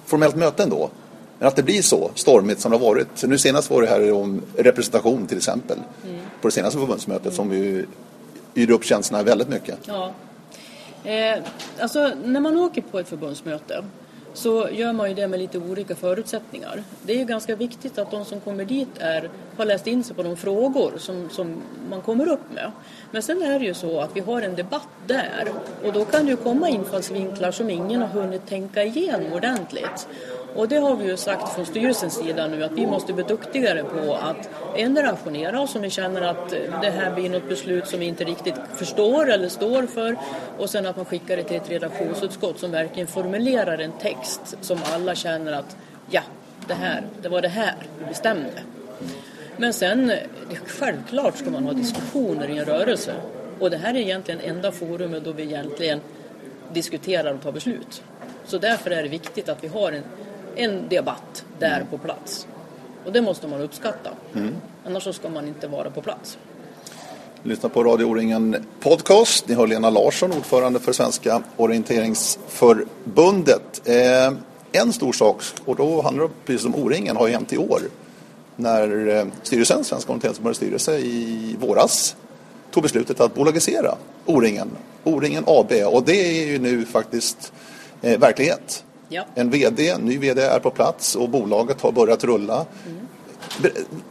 formellt 0.05 0.35
möte 0.35 0.63
ändå. 0.63 0.89
Men 1.39 1.47
att 1.47 1.55
det 1.55 1.63
blir 1.63 1.81
så 1.81 2.11
stormigt 2.15 2.59
som 2.59 2.71
det 2.71 2.77
har 2.77 2.85
varit. 2.85 3.23
Nu 3.23 3.37
senast 3.37 3.69
var 3.69 3.81
det 3.81 3.87
här 3.87 4.11
om 4.11 4.41
representation 4.57 5.27
till 5.27 5.37
exempel. 5.37 5.77
Mm. 6.05 6.19
På 6.41 6.47
det 6.47 6.51
senaste 6.51 6.79
förbundsmötet 6.79 7.25
mm. 7.25 7.35
som 7.35 7.53
ju 7.53 7.85
yrde 8.55 8.73
upp 8.73 8.83
känslorna 8.83 9.23
väldigt 9.23 9.49
mycket. 9.49 9.79
Ja. 9.85 10.11
Eh, 11.03 11.39
alltså 11.79 12.11
när 12.23 12.39
man 12.39 12.57
åker 12.57 12.81
på 12.81 12.99
ett 12.99 13.07
förbundsmöte 13.07 13.83
så 14.37 14.69
gör 14.71 14.93
man 14.93 15.09
ju 15.09 15.15
det 15.15 15.27
med 15.27 15.39
lite 15.39 15.57
olika 15.57 15.95
förutsättningar. 15.95 16.83
Det 17.01 17.13
är 17.13 17.17
ju 17.17 17.25
ganska 17.25 17.55
viktigt 17.55 17.97
att 17.97 18.11
de 18.11 18.25
som 18.25 18.39
kommer 18.39 18.65
dit 18.65 18.89
är, 18.97 19.29
har 19.57 19.65
läst 19.65 19.87
in 19.87 20.03
sig 20.03 20.15
på 20.15 20.23
de 20.23 20.37
frågor 20.37 20.93
som, 20.97 21.29
som 21.29 21.61
man 21.89 22.01
kommer 22.01 22.29
upp 22.29 22.53
med. 22.53 22.71
Men 23.11 23.23
sen 23.23 23.41
är 23.41 23.59
det 23.59 23.65
ju 23.65 23.73
så 23.73 23.99
att 23.99 24.09
vi 24.13 24.19
har 24.19 24.41
en 24.41 24.55
debatt 24.55 24.87
där 25.07 25.47
och 25.83 25.93
då 25.93 26.05
kan 26.05 26.25
det 26.25 26.31
ju 26.31 26.37
komma 26.37 26.69
infallsvinklar 26.69 27.51
som 27.51 27.69
ingen 27.69 28.01
har 28.01 28.07
hunnit 28.07 28.47
tänka 28.47 28.83
igenom 28.83 29.33
ordentligt. 29.33 30.07
Och 30.57 30.67
det 30.67 30.77
har 30.77 30.95
vi 30.95 31.05
ju 31.05 31.17
sagt 31.17 31.53
från 31.53 31.65
styrelsens 31.65 32.13
sida 32.13 32.47
nu 32.47 32.63
att 32.63 32.71
vi 32.71 32.87
måste 32.87 33.13
bli 33.13 33.23
duktigare 33.23 33.83
på 33.83 34.13
att 34.13 34.49
ändra 34.75 35.09
auktionera 35.09 35.61
oss 35.61 35.75
om 35.75 35.81
vi 35.81 35.89
känner 35.89 36.21
att 36.21 36.49
det 36.81 36.89
här 36.89 37.15
blir 37.15 37.29
något 37.29 37.49
beslut 37.49 37.87
som 37.87 37.99
vi 37.99 38.05
inte 38.05 38.23
riktigt 38.23 38.55
förstår 38.75 39.31
eller 39.31 39.49
står 39.49 39.83
för 39.83 40.17
och 40.57 40.69
sen 40.69 40.85
att 40.85 40.95
man 40.95 41.05
skickar 41.05 41.37
det 41.37 41.43
till 41.43 41.57
ett 41.57 41.69
redaktionsutskott 41.69 42.59
som 42.59 42.71
verkligen 42.71 43.07
formulerar 43.07 43.77
en 43.77 43.91
text 43.91 44.57
som 44.61 44.79
alla 44.93 45.15
känner 45.15 45.53
att 45.53 45.77
ja, 46.09 46.21
det 46.67 46.73
här, 46.73 47.03
det 47.21 47.29
var 47.29 47.41
det 47.41 47.47
här 47.47 47.75
vi 47.99 48.05
bestämde. 48.05 48.61
Men 49.57 49.73
sen, 49.73 50.11
självklart 50.65 51.37
ska 51.37 51.49
man 51.49 51.63
ha 51.63 51.73
diskussioner 51.73 52.49
i 52.49 52.57
en 52.57 52.65
rörelse 52.65 53.13
och 53.59 53.69
det 53.69 53.77
här 53.77 53.93
är 53.93 53.99
egentligen 53.99 54.41
enda 54.41 54.71
forumet 54.71 55.23
då 55.23 55.31
vi 55.31 55.43
egentligen 55.43 56.01
diskuterar 56.73 57.33
och 57.33 57.41
tar 57.41 57.51
beslut. 57.51 58.03
Så 58.45 58.57
därför 58.57 58.91
är 58.91 59.03
det 59.03 59.09
viktigt 59.09 59.49
att 59.49 59.63
vi 59.63 59.67
har 59.67 59.91
en 59.91 60.03
en 60.57 60.89
debatt 60.89 61.45
där 61.59 61.75
mm. 61.75 61.87
på 61.87 61.97
plats. 61.97 62.47
Och 63.05 63.11
det 63.11 63.21
måste 63.21 63.47
man 63.47 63.61
uppskatta. 63.61 64.09
Mm. 64.35 64.55
Annars 64.85 65.03
så 65.03 65.13
ska 65.13 65.29
man 65.29 65.47
inte 65.47 65.67
vara 65.67 65.89
på 65.89 66.01
plats. 66.01 66.37
Lyssna 67.43 67.69
på 67.69 67.83
Radio 67.83 68.05
O-ringen 68.05 68.65
Podcast. 68.79 69.47
Ni 69.47 69.55
har 69.55 69.67
Lena 69.67 69.89
Larsson, 69.89 70.31
ordförande 70.31 70.79
för 70.79 70.93
Svenska 70.93 71.43
orienteringsförbundet. 71.57 73.87
Eh, 73.87 74.33
en 74.71 74.93
stor 74.93 75.13
sak, 75.13 75.41
och 75.65 75.75
då 75.75 76.01
handlar 76.01 76.23
det 76.23 76.29
precis 76.45 76.65
om 76.65 76.75
O-ringen, 76.75 77.15
har 77.15 77.27
hänt 77.27 77.53
i 77.53 77.57
år. 77.57 77.81
när 78.55 79.07
eh, 79.07 79.25
styrelsen, 79.43 79.83
Svenska 79.83 80.11
Orienteringsförbundets 80.11 80.57
styrelse 80.57 80.97
i 80.97 81.55
våras 81.59 82.15
tog 82.71 82.83
beslutet 82.83 83.19
att 83.19 83.35
bolagisera 83.35 83.95
O-ringen, 84.25 84.69
O-ringen 85.03 85.43
AB 85.47 85.71
och 85.93 86.03
det 86.03 86.41
är 86.41 86.45
ju 86.45 86.59
nu 86.59 86.85
faktiskt 86.85 87.53
eh, 88.01 88.19
verklighet. 88.19 88.83
Ja. 89.09 89.25
En 89.35 89.49
VD, 89.49 89.97
ny 89.97 90.17
VD 90.17 90.41
är 90.41 90.59
på 90.59 90.69
plats 90.69 91.15
och 91.15 91.29
bolaget 91.29 91.81
har 91.81 91.91
börjat 91.91 92.23
rulla. 92.23 92.65
Mm. 92.85 93.07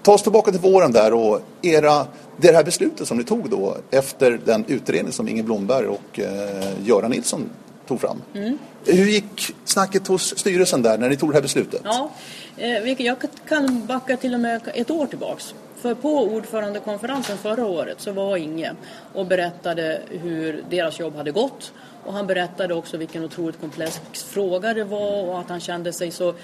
Ta 0.02 0.12
oss 0.12 0.22
tillbaka 0.22 0.50
till 0.50 0.60
våren 0.60 0.92
där 0.92 1.12
och 1.12 1.40
era, 1.62 2.06
det 2.36 2.52
här 2.52 2.64
beslutet 2.64 3.08
som 3.08 3.18
ni 3.18 3.24
tog 3.24 3.50
då 3.50 3.76
efter 3.90 4.40
den 4.44 4.64
utredning 4.68 5.12
som 5.12 5.28
Inge 5.28 5.42
Blomberg 5.42 5.86
och 5.86 6.20
eh, 6.20 6.84
Göran 6.84 7.10
Nilsson 7.10 7.50
tog 7.86 8.00
fram. 8.00 8.22
Mm. 8.34 8.58
Hur 8.84 9.06
gick 9.06 9.54
snacket 9.64 10.06
hos 10.06 10.38
styrelsen 10.38 10.82
där 10.82 10.98
när 10.98 11.08
ni 11.08 11.16
tog 11.16 11.30
det 11.30 11.34
här 11.34 11.42
beslutet? 11.42 11.80
Ja, 11.84 12.10
eh, 12.56 13.02
jag 13.02 13.16
kan 13.48 13.86
backa 13.86 14.16
till 14.16 14.34
och 14.34 14.40
med 14.40 14.60
ett 14.74 14.90
år 14.90 15.06
tillbaks. 15.06 15.54
För 15.76 15.94
på 15.94 16.22
ordförandekonferensen 16.22 17.38
förra 17.38 17.66
året 17.66 18.00
så 18.00 18.12
var 18.12 18.36
Inge 18.36 18.72
och 19.14 19.26
berättade 19.26 20.00
hur 20.08 20.64
deras 20.70 21.00
jobb 21.00 21.16
hade 21.16 21.30
gått. 21.30 21.72
Och 22.06 22.12
han 22.12 22.26
berättade 22.26 22.74
också 22.74 22.96
vilken 22.96 23.24
otroligt 23.24 23.60
komplex 23.60 24.00
fråga 24.24 24.74
det 24.74 24.84
var 24.84 25.22
och 25.22 25.38
att 25.38 25.48
han 25.48 25.60
kände 25.60 25.92
sig 25.92 26.10
så 26.10 26.34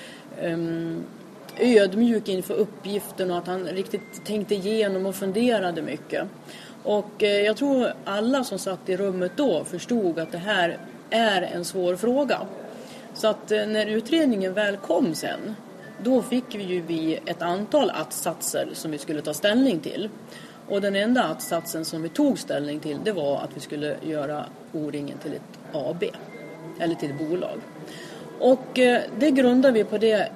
um, 0.42 1.04
ödmjuk 1.58 2.28
inför 2.28 2.54
uppgiften 2.54 3.30
och 3.30 3.38
att 3.38 3.46
han 3.46 3.66
riktigt 3.66 4.24
tänkte 4.24 4.54
igenom 4.54 5.06
och 5.06 5.14
funderade 5.14 5.82
mycket. 5.82 6.28
Och 6.82 7.22
eh, 7.22 7.40
jag 7.40 7.56
tror 7.56 7.92
alla 8.04 8.44
som 8.44 8.58
satt 8.58 8.88
i 8.88 8.96
rummet 8.96 9.32
då 9.36 9.64
förstod 9.64 10.18
att 10.18 10.32
det 10.32 10.38
här 10.38 10.78
är 11.10 11.42
en 11.42 11.64
svår 11.64 11.96
fråga. 11.96 12.40
Så 13.14 13.28
att 13.28 13.52
eh, 13.52 13.66
när 13.66 13.86
utredningen 13.86 14.54
väl 14.54 14.76
kom 14.76 15.14
sen, 15.14 15.54
då 16.02 16.22
fick 16.22 16.54
vi 16.54 16.62
ju 16.62 16.80
vi 16.80 17.18
ett 17.26 17.42
antal 17.42 17.90
att-satser 17.90 18.68
som 18.72 18.90
vi 18.90 18.98
skulle 18.98 19.22
ta 19.22 19.34
ställning 19.34 19.80
till. 19.80 20.08
Och 20.68 20.80
den 20.80 20.96
enda 20.96 21.22
att-satsen 21.22 21.84
som 21.84 22.02
vi 22.02 22.08
tog 22.08 22.38
ställning 22.38 22.80
till, 22.80 22.98
det 23.04 23.12
var 23.12 23.40
att 23.40 23.50
vi 23.54 23.60
skulle 23.60 23.96
göra 24.02 24.44
O-ringen 24.72 25.18
till 25.18 25.34
ett 25.34 25.58
AB, 25.72 26.04
eller 26.80 26.94
till 26.94 27.10
ett 27.10 27.18
bolag. 27.18 27.60
Och 28.40 28.78
eh, 28.78 29.02
det 29.18 29.30
grundar 29.30 29.72
vi 29.72 29.84
på 29.84 29.98
det 29.98 30.28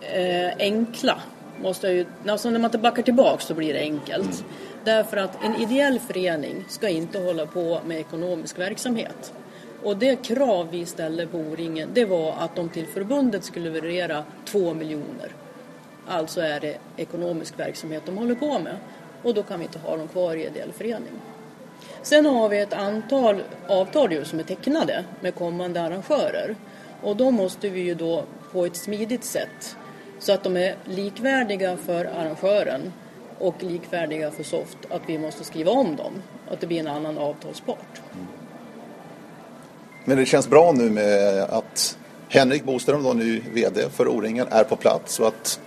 eh, 0.00 0.52
enkla. 0.58 1.20
Måste 1.62 1.88
ju, 1.88 2.06
alltså 2.26 2.50
när 2.50 2.58
man 2.58 2.70
backar 2.80 3.02
tillbaka 3.02 3.40
så 3.40 3.54
blir 3.54 3.72
det 3.72 3.80
enkelt. 3.80 4.24
Mm. 4.24 4.52
Därför 4.84 5.16
att 5.16 5.44
en 5.44 5.56
ideell 5.56 5.98
förening 5.98 6.64
ska 6.68 6.88
inte 6.88 7.18
hålla 7.18 7.46
på 7.46 7.80
med 7.86 8.00
ekonomisk 8.00 8.58
verksamhet. 8.58 9.32
Och 9.82 9.96
det 9.96 10.16
krav 10.16 10.68
vi 10.70 10.86
ställde 10.86 11.26
på 11.26 11.38
O-ringen 11.38 11.88
det 11.94 12.04
var 12.04 12.34
att 12.38 12.56
de 12.56 12.68
till 12.68 12.86
förbundet 12.86 13.44
skulle 13.44 13.70
leverera 13.70 14.24
2 14.44 14.74
miljoner. 14.74 15.28
Alltså 16.08 16.40
är 16.40 16.60
det 16.60 16.76
ekonomisk 16.96 17.58
verksamhet 17.58 18.02
de 18.06 18.18
håller 18.18 18.34
på 18.34 18.58
med. 18.58 18.76
Och 19.22 19.34
då 19.34 19.42
kan 19.42 19.58
vi 19.58 19.64
inte 19.64 19.78
ha 19.78 19.96
dem 19.96 20.08
kvar 20.08 20.36
i 20.36 20.46
ideell 20.46 20.72
förening. 20.72 21.12
Sen 22.02 22.26
har 22.26 22.48
vi 22.48 22.58
ett 22.58 22.72
antal 22.72 23.42
avtal 23.68 24.24
som 24.24 24.38
är 24.38 24.42
tecknade 24.42 25.04
med 25.20 25.34
kommande 25.34 25.82
arrangörer. 25.82 26.56
Och 27.02 27.16
då 27.16 27.30
måste 27.30 27.68
vi 27.68 27.80
ju 27.80 27.94
då 27.94 28.24
på 28.52 28.66
ett 28.66 28.76
smidigt 28.76 29.24
sätt 29.24 29.76
så 30.18 30.32
att 30.32 30.44
de 30.44 30.56
är 30.56 30.76
likvärdiga 30.84 31.76
för 31.76 32.04
arrangören 32.04 32.92
och 33.38 33.62
likvärdiga 33.62 34.30
för 34.30 34.42
Soft, 34.42 34.78
att 34.90 35.02
vi 35.06 35.18
måste 35.18 35.44
skriva 35.44 35.70
om 35.70 35.96
dem. 35.96 36.12
Att 36.50 36.60
det 36.60 36.66
blir 36.66 36.80
en 36.80 36.86
annan 36.86 37.18
avtalspart. 37.18 38.02
Men 40.04 40.16
det 40.16 40.26
känns 40.26 40.48
bra 40.48 40.72
nu 40.72 40.90
med 40.90 41.42
att 41.42 41.98
Henrik 42.28 42.64
Boström, 42.64 43.02
då 43.02 43.12
ny 43.12 43.42
VD 43.54 43.88
för 43.90 44.08
O-ringen, 44.08 44.46
är 44.50 44.64
på 44.64 44.76
plats 44.76 45.20
och 45.20 45.26
att 45.26 45.60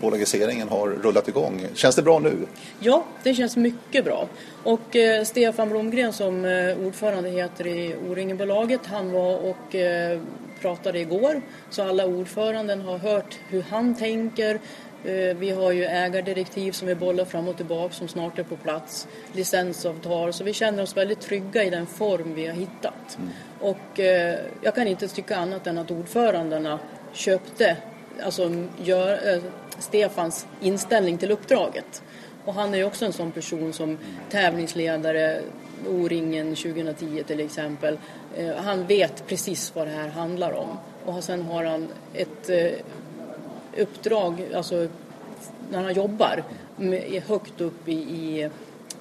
bolagiseringen 0.00 0.68
har 0.68 0.88
rullat 0.88 1.28
igång. 1.28 1.66
Känns 1.74 1.96
det 1.96 2.02
bra 2.02 2.18
nu? 2.18 2.46
Ja, 2.80 3.04
det 3.22 3.34
känns 3.34 3.56
mycket 3.56 4.04
bra. 4.04 4.28
Och 4.62 4.96
eh, 4.96 5.24
Stefan 5.24 5.68
Blomgren 5.68 6.12
som 6.12 6.44
eh, 6.44 6.86
ordförande 6.86 7.30
heter 7.30 7.66
i 7.66 7.94
O-ringenbolaget, 8.08 8.86
han 8.86 9.12
var 9.12 9.36
och 9.36 9.74
eh, 9.74 10.20
pratade 10.60 10.98
igår. 10.98 11.42
Så 11.70 11.82
alla 11.82 12.06
ordföranden 12.06 12.80
har 12.80 12.98
hört 12.98 13.38
hur 13.48 13.62
han 13.62 13.94
tänker, 13.94 14.58
Eh, 15.04 15.36
vi 15.36 15.50
har 15.50 15.72
ju 15.72 15.84
ägardirektiv 15.84 16.72
som 16.72 16.88
vi 16.88 16.94
bollar 16.94 17.24
fram 17.24 17.48
och 17.48 17.56
tillbaka 17.56 17.94
som 17.94 18.08
snart 18.08 18.38
är 18.38 18.42
på 18.42 18.56
plats. 18.56 19.08
Licensavtal, 19.32 20.32
så 20.32 20.44
vi 20.44 20.52
känner 20.52 20.82
oss 20.82 20.96
väldigt 20.96 21.20
trygga 21.20 21.64
i 21.64 21.70
den 21.70 21.86
form 21.86 22.34
vi 22.34 22.46
har 22.46 22.54
hittat. 22.54 23.18
Mm. 23.18 23.30
Och 23.60 24.00
eh, 24.00 24.38
jag 24.62 24.74
kan 24.74 24.86
inte 24.86 25.08
tycka 25.08 25.36
annat 25.36 25.66
än 25.66 25.78
att 25.78 25.90
ordförandena 25.90 26.78
köpte 27.12 27.76
alltså, 28.24 28.50
gör, 28.82 29.34
eh, 29.34 29.42
Stefans 29.78 30.46
inställning 30.60 31.18
till 31.18 31.30
uppdraget. 31.30 32.02
Och 32.44 32.54
han 32.54 32.74
är 32.74 32.78
ju 32.78 32.84
också 32.84 33.04
en 33.04 33.12
sån 33.12 33.32
person 33.32 33.72
som 33.72 33.98
tävlingsledare, 34.30 35.40
O-ringen 35.88 36.54
2010 36.54 37.22
till 37.26 37.40
exempel. 37.40 37.98
Eh, 38.36 38.56
han 38.56 38.86
vet 38.86 39.26
precis 39.26 39.72
vad 39.74 39.86
det 39.86 39.92
här 39.92 40.08
handlar 40.08 40.52
om. 40.52 40.78
Och 41.04 41.24
sen 41.24 41.42
har 41.42 41.64
han 41.64 41.88
ett 42.14 42.50
eh, 42.50 42.72
uppdrag, 43.76 44.48
alltså 44.54 44.88
när 45.70 45.82
han 45.82 45.94
jobbar 45.94 46.44
med, 46.76 47.22
högt 47.26 47.60
upp 47.60 47.88
i, 47.88 47.92
i 47.92 48.50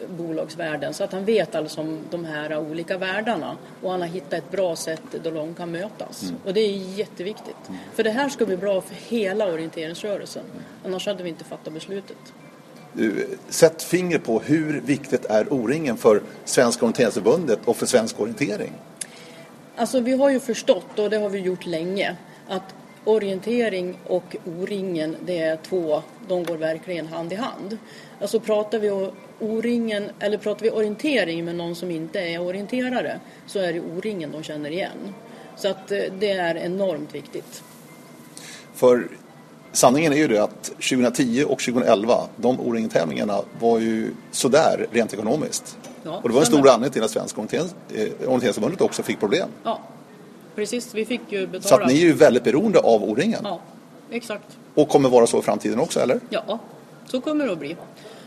bolagsvärlden 0.09 0.93
så 0.93 1.03
att 1.03 1.11
han 1.11 1.25
vet 1.25 1.55
alltså 1.55 1.81
om 1.81 1.99
de 2.09 2.25
här 2.25 2.57
olika 2.57 2.97
världarna 2.97 3.57
och 3.81 3.91
han 3.91 4.01
har 4.01 4.07
hittat 4.07 4.33
ett 4.33 4.51
bra 4.51 4.75
sätt 4.75 5.01
då 5.23 5.31
de 5.31 5.53
kan 5.53 5.71
mötas. 5.71 6.23
Mm. 6.23 6.35
Och 6.45 6.53
det 6.53 6.61
är 6.61 6.97
jätteviktigt. 6.97 7.67
Mm. 7.67 7.79
För 7.93 8.03
det 8.03 8.11
här 8.11 8.29
ska 8.29 8.45
bli 8.45 8.57
bra 8.57 8.81
för 8.81 8.95
hela 8.95 9.53
orienteringsrörelsen. 9.53 10.43
Mm. 10.51 10.63
Annars 10.85 11.07
hade 11.07 11.23
vi 11.23 11.29
inte 11.29 11.43
fattat 11.43 11.73
beslutet. 11.73 12.17
Du, 12.93 13.27
sätt 13.49 13.83
finger 13.83 14.19
på 14.19 14.39
hur 14.39 14.81
viktigt 14.81 15.25
är 15.25 15.53
O-ringen 15.53 15.97
för 15.97 16.21
Svenska 16.45 16.85
orienteringsförbundet 16.85 17.59
och 17.65 17.77
för 17.77 17.85
svensk 17.85 18.19
orientering? 18.19 18.73
Alltså 19.75 19.99
vi 19.99 20.17
har 20.17 20.29
ju 20.29 20.39
förstått, 20.39 20.99
och 20.99 21.09
det 21.09 21.17
har 21.17 21.29
vi 21.29 21.39
gjort 21.39 21.65
länge, 21.65 22.15
att 22.47 22.75
orientering 23.05 23.97
och 24.07 24.35
O-ringen, 24.45 25.15
det 25.25 25.39
är 25.39 25.57
två, 25.57 26.01
de 26.27 26.43
går 26.43 26.57
verkligen 26.57 27.07
hand 27.07 27.33
i 27.33 27.35
hand. 27.35 27.77
Alltså 28.21 28.39
pratar 28.39 28.79
vi 28.79 28.89
O-ringen, 29.39 30.09
eller 30.19 30.37
pratar 30.37 30.63
vi 30.63 30.71
orientering 30.71 31.45
med 31.45 31.55
någon 31.55 31.75
som 31.75 31.91
inte 31.91 32.19
är 32.19 32.41
orienterare 32.41 33.19
så 33.45 33.59
är 33.59 33.73
det 33.73 33.79
O-ringen 33.79 34.31
de 34.31 34.43
känner 34.43 34.69
igen. 34.69 35.13
Så 35.55 35.67
att 35.67 35.91
eh, 35.91 35.99
det 36.19 36.31
är 36.31 36.55
enormt 36.55 37.15
viktigt. 37.15 37.63
För 38.73 39.07
sanningen 39.71 40.13
är 40.13 40.17
ju 40.17 40.27
det 40.27 40.43
att 40.43 40.63
2010 40.63 41.43
och 41.43 41.59
2011, 41.59 42.13
de 42.35 42.59
O-ringen-tävlingarna 42.59 43.41
var 43.59 43.79
ju 43.79 44.13
sådär 44.31 44.87
rent 44.91 45.13
ekonomiskt. 45.13 45.77
Ja, 46.03 46.19
och 46.23 46.29
det 46.29 46.33
var 46.33 46.41
en 46.41 46.47
stor 46.47 46.69
anledning 46.69 46.91
till 46.91 47.03
att 47.03 47.11
Svenska 47.11 47.41
orienteringsförbundet 47.41 48.81
också 48.81 49.03
fick 49.03 49.19
problem. 49.19 49.49
Ja, 49.63 49.81
Precis, 50.55 50.93
vi 50.93 51.05
fick 51.05 51.21
ju 51.29 51.47
betala. 51.47 51.61
Så 51.61 51.75
att 51.75 51.87
ni 51.87 52.01
är 52.01 52.05
ju 52.05 52.13
väldigt 52.13 52.43
beroende 52.43 52.79
av 52.79 53.03
O-ringen. 53.03 53.41
Ja, 53.43 53.59
exakt. 54.11 54.57
Och 54.75 54.89
kommer 54.89 55.09
vara 55.09 55.27
så 55.27 55.39
i 55.39 55.41
framtiden 55.41 55.79
också, 55.79 55.99
eller? 55.99 56.19
Ja, 56.29 56.59
så 57.05 57.21
kommer 57.21 57.45
det 57.45 57.51
att 57.51 57.59
bli. 57.59 57.75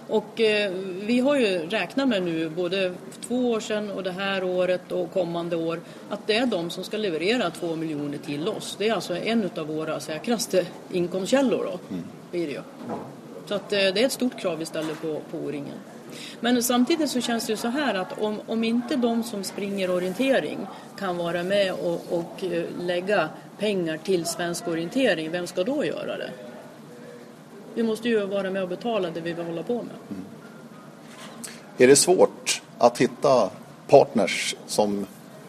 Och 0.09 0.41
eh, 0.41 0.73
vi 1.01 1.21
har 1.21 1.37
ju 1.37 1.59
räknat 1.59 2.09
med 2.09 2.23
nu, 2.23 2.49
både 2.49 2.95
två 3.29 3.51
år 3.51 3.61
sedan 3.61 3.91
och 3.91 4.03
det 4.03 4.13
här 4.13 4.45
året 4.45 4.93
och 4.93 5.13
kommande 5.13 5.57
år, 5.57 5.81
att 6.11 6.27
det 6.27 6.37
är 6.37 6.47
de 6.47 6.71
som 6.71 6.85
ska 6.85 6.97
leverera 6.97 7.51
två 7.51 7.77
miljoner 7.77 8.19
till 8.19 8.49
oss. 8.49 8.77
Det 8.79 8.89
är 8.89 8.95
alltså 8.95 9.17
en 9.17 9.51
av 9.57 9.67
våra 9.67 10.01
säkraste 10.01 10.67
inkomstkällor 10.93 11.65
då, 11.65 11.95
mm. 11.95 12.05
blir 12.31 12.47
det 12.47 12.53
ju. 12.53 12.61
Så 13.47 13.55
att 13.55 13.73
eh, 13.73 13.79
det 13.79 14.03
är 14.03 14.07
ett 14.07 14.13
stort 14.13 14.41
krav 14.41 14.59
vi 14.59 14.65
ställer 14.65 14.95
på, 14.95 15.21
på 15.31 15.37
O-ringen. 15.37 15.79
Men 16.41 16.63
samtidigt 16.63 17.11
så 17.11 17.21
känns 17.21 17.47
det 17.47 17.57
så 17.57 17.69
här 17.69 17.95
att 17.95 18.19
om, 18.19 18.41
om 18.47 18.65
inte 18.65 18.97
de 18.97 19.23
som 19.23 19.45
springer 19.45 19.91
orientering 19.91 20.59
kan 20.99 21.17
vara 21.17 21.43
med 21.43 21.73
och, 21.73 22.03
och 22.11 22.45
eh, 22.45 22.65
lägga 22.79 23.29
pengar 23.59 23.99
till 24.05 24.27
svensk 24.27 24.69
orientering, 24.69 25.31
vem 25.31 25.47
ska 25.47 25.65
då 25.65 25.85
göra 25.85 26.17
det? 26.17 26.31
Vi 27.75 27.83
måste 27.83 28.09
ju 28.09 28.27
vara 28.27 28.51
med 28.51 28.63
och 28.63 28.69
betala 28.69 29.11
det 29.11 29.21
vi 29.21 29.33
vill 29.33 29.47
hålla 29.47 29.63
på 29.63 29.75
med. 29.75 29.95
Mm. 30.11 30.25
Är 31.79 31.87
det 31.87 31.97
svårt 31.97 32.63
att 32.79 32.99
hitta 32.99 33.51
partners 33.89 34.57
som 34.67 35.07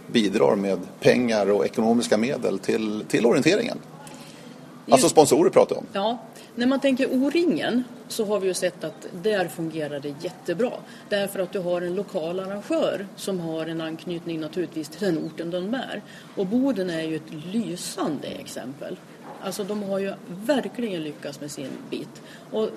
bidrar 0.07 0.55
med 0.55 0.79
pengar 0.99 1.51
och 1.51 1.65
ekonomiska 1.65 2.17
medel 2.17 2.59
till, 2.59 3.03
till 3.07 3.25
orienteringen? 3.25 3.77
Alltså 4.89 5.09
sponsorer 5.09 5.49
pratar 5.49 5.75
jag 5.75 5.79
om. 5.81 5.87
Ja, 5.93 6.17
när 6.55 6.65
man 6.65 6.79
tänker 6.79 7.07
O-ringen 7.07 7.83
så 8.07 8.25
har 8.25 8.39
vi 8.39 8.47
ju 8.47 8.53
sett 8.53 8.83
att 8.83 9.07
där 9.23 9.47
fungerar 9.47 9.99
det 9.99 10.13
jättebra. 10.21 10.71
Därför 11.09 11.39
att 11.39 11.51
du 11.51 11.59
har 11.59 11.81
en 11.81 11.95
lokal 11.95 12.39
arrangör 12.39 13.07
som 13.15 13.39
har 13.39 13.65
en 13.65 13.81
anknytning 13.81 14.39
naturligtvis 14.39 14.89
till 14.89 15.05
den 15.05 15.17
orten 15.17 15.51
de 15.51 15.73
är. 15.73 16.01
Och 16.35 16.45
Boden 16.45 16.89
är 16.89 17.01
ju 17.01 17.15
ett 17.15 17.33
lysande 17.53 18.27
exempel. 18.27 18.97
Alltså 19.41 19.63
de 19.63 19.83
har 19.83 19.99
ju 19.99 20.13
verkligen 20.27 21.03
lyckats 21.03 21.41
med 21.41 21.51
sin 21.51 21.69
bit. 21.89 22.21
Och 22.51 22.69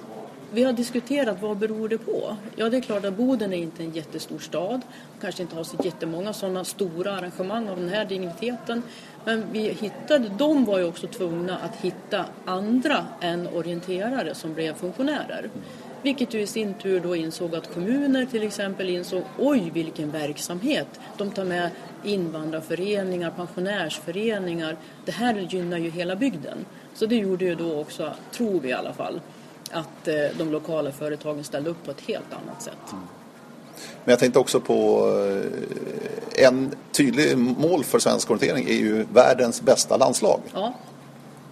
vi 0.53 0.65
har 0.65 0.73
diskuterat 0.73 1.43
vad 1.43 1.57
beror 1.57 1.89
det 1.89 1.99
på? 1.99 2.37
Ja, 2.57 2.69
det 2.69 2.77
är 2.77 2.81
klart 2.81 3.05
att 3.05 3.17
Boden 3.17 3.53
är 3.53 3.57
inte 3.57 3.83
en 3.83 3.93
jättestor 3.93 4.39
stad. 4.39 4.81
Kanske 5.21 5.43
inte 5.43 5.57
har 5.57 5.65
så 5.65 5.77
jättemånga 5.85 6.33
sådana 6.33 6.65
stora 6.65 7.13
arrangemang 7.13 7.69
av 7.69 7.81
den 7.81 7.89
här 7.89 8.05
digniteten. 8.05 8.83
Men 9.25 9.45
vi 9.53 9.61
hittade, 9.61 10.29
de 10.39 10.65
var 10.65 10.79
ju 10.79 10.85
också 10.85 11.07
tvungna 11.07 11.59
att 11.59 11.77
hitta 11.77 12.25
andra 12.45 13.07
än 13.21 13.47
orienterare 13.47 14.35
som 14.35 14.55
blev 14.55 14.75
funktionärer. 14.75 15.51
Vilket 16.03 16.35
ju 16.35 16.41
i 16.41 16.47
sin 16.47 16.75
tur 16.75 17.01
då 17.01 17.17
insåg 17.17 17.55
att 17.55 17.75
kommuner 17.75 18.27
till 18.27 18.43
exempel 18.43 18.89
insåg 18.89 19.23
oj 19.39 19.71
vilken 19.75 20.11
verksamhet. 20.11 21.01
De 21.17 21.31
tar 21.31 21.45
med 21.45 21.71
invandrarföreningar, 22.05 23.31
pensionärsföreningar. 23.31 24.77
Det 25.05 25.13
här 25.13 25.35
gynnar 25.51 25.79
ju 25.79 25.91
hela 25.91 26.17
bygden. 26.17 26.65
Så 26.95 27.07
det 27.07 27.17
gjorde 27.17 27.45
ju 27.45 27.55
då 27.55 27.81
också, 27.81 28.13
tror 28.33 28.61
vi 28.61 28.69
i 28.69 28.73
alla 28.73 28.93
fall, 28.93 29.21
att 29.73 30.09
eh, 30.09 30.15
de 30.39 30.53
lokala 30.53 30.93
företagen 30.93 31.45
ställde 31.45 31.71
upp 31.71 31.85
på 31.85 31.91
ett 31.91 32.01
helt 32.01 32.33
annat 32.33 32.63
sätt. 32.63 32.93
Mm. 32.93 33.05
Men 34.05 34.13
jag 34.13 34.19
tänkte 34.19 34.39
också 34.39 34.61
på 34.61 35.09
eh, 36.37 36.45
en 36.47 36.71
tydlig 36.93 37.39
mål 37.39 37.85
för 37.85 37.99
svensk 37.99 38.31
orientering 38.31 38.69
är 38.69 38.79
ju 38.79 39.07
världens 39.13 39.63
bästa 39.63 39.97
landslag. 39.97 40.41
Ja. 40.55 40.75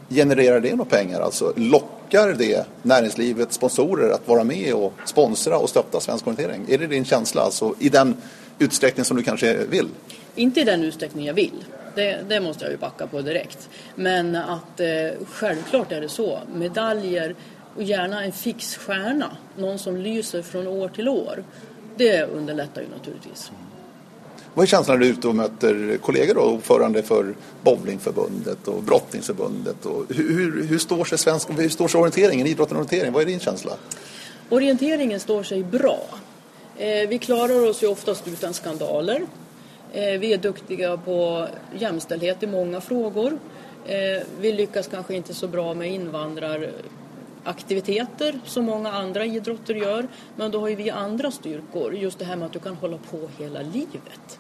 Genererar 0.09 0.61
det 0.61 0.71
några 0.71 0.91
pengar? 0.91 1.21
Alltså 1.21 1.53
lockar 1.57 2.33
det 2.33 2.67
näringslivets 2.83 3.55
sponsorer 3.55 4.11
att 4.11 4.29
vara 4.29 4.45
med 4.45 4.75
och 4.75 4.93
sponsra 5.05 5.59
och 5.59 5.69
stötta 5.69 6.01
svensk 6.01 6.27
orientering? 6.27 6.67
Är 6.69 6.79
det 6.79 6.87
din 6.87 7.05
känsla? 7.05 7.43
Alltså 7.43 7.75
i 7.79 7.89
den 7.89 8.17
utsträckning 8.59 9.05
som 9.05 9.17
du 9.17 9.23
kanske 9.23 9.57
vill? 9.67 9.89
Inte 10.35 10.61
i 10.61 10.65
den 10.65 10.85
utsträckning 10.85 11.27
jag 11.27 11.35
vill. 11.35 11.65
Det, 11.95 12.19
det 12.29 12.41
måste 12.41 12.65
jag 12.65 12.73
ju 12.73 12.79
backa 12.79 13.07
på 13.07 13.21
direkt. 13.21 13.69
Men 13.95 14.37
att 14.37 14.81
eh, 14.81 14.87
självklart 15.31 15.93
är 15.93 16.01
det 16.01 16.09
så. 16.09 16.39
Medaljer 16.55 17.35
och 17.77 17.83
gärna 17.83 18.25
en 18.25 18.33
fix 18.33 18.77
stjärna. 18.77 19.37
Någon 19.57 19.79
som 19.79 19.97
lyser 19.97 20.43
från 20.43 20.67
år 20.67 20.89
till 20.89 21.09
år. 21.09 21.45
Det 21.97 22.23
underlättar 22.23 22.81
ju 22.81 22.89
naturligtvis. 22.89 23.51
Vad 24.55 24.63
är 24.63 24.67
känslan 24.67 24.99
när 24.99 25.05
du 25.05 25.11
är 25.11 25.13
ute 25.13 25.29
och 25.29 25.35
möter 25.35 25.99
kollegor 26.03 26.39
och 26.39 26.53
ordförande 26.53 27.03
för 27.03 27.35
bowlingförbundet 27.63 28.69
och 28.69 28.83
brottningsförbundet? 28.83 29.87
Och 29.87 30.05
hur, 30.09 30.67
hur, 30.67 30.79
står 30.79 31.05
sig 31.05 31.19
svensk, 31.19 31.49
hur 31.59 31.69
står 31.69 31.89
sig 31.89 32.01
orienteringen, 32.01 32.47
idrotten 32.47 32.77
och 32.77 32.81
orientering? 32.81 33.13
Vad 33.13 33.23
är 33.23 33.27
din 33.27 33.41
känsla? 33.41 33.73
Orienteringen 34.49 35.21
står 35.21 35.43
sig 35.43 35.63
bra. 35.63 36.01
Eh, 36.77 37.09
vi 37.09 37.19
klarar 37.19 37.69
oss 37.69 37.83
ju 37.83 37.87
oftast 37.87 38.29
utan 38.29 38.55
skandaler. 38.55 39.23
Eh, 39.93 40.19
vi 40.21 40.33
är 40.33 40.39
duktiga 40.39 40.97
på 40.97 41.47
jämställdhet 41.79 42.43
i 42.43 42.47
många 42.47 42.81
frågor. 42.81 43.39
Eh, 43.87 44.23
vi 44.41 44.53
lyckas 44.53 44.89
kanske 44.89 45.15
inte 45.15 45.35
så 45.35 45.49
bra 45.49 45.75
med 45.75 45.93
invandraraktiviteter 47.47 48.41
som 48.45 48.65
många 48.65 48.93
andra 48.93 49.25
idrotter 49.25 49.75
gör. 49.75 50.09
Men 50.37 50.51
då 50.51 50.61
har 50.61 50.69
ju 50.69 50.75
vi 50.75 50.91
andra 50.91 51.31
styrkor. 51.31 51.95
Just 51.95 52.19
det 52.19 52.25
här 52.25 52.37
med 52.37 52.47
att 52.47 52.53
du 52.53 52.59
kan 52.59 52.75
hålla 52.75 52.99
på 52.99 53.29
hela 53.39 53.63
livet. 53.63 54.39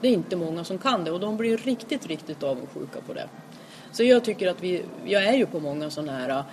Det 0.00 0.08
är 0.08 0.12
inte 0.12 0.36
många 0.36 0.64
som 0.64 0.78
kan 0.78 1.04
det 1.04 1.10
och 1.10 1.20
de 1.20 1.36
blir 1.36 1.56
riktigt, 1.56 2.06
riktigt 2.06 2.42
avundsjuka 2.42 3.00
på 3.06 3.14
det. 3.14 3.28
Så 3.92 4.02
jag 4.02 4.24
tycker 4.24 4.50
att 4.50 4.62
vi, 4.62 4.82
jag 5.04 5.24
är 5.24 5.34
ju 5.36 5.46
på 5.46 5.60
många 5.60 5.90
sådana 5.90 6.12
här 6.12 6.44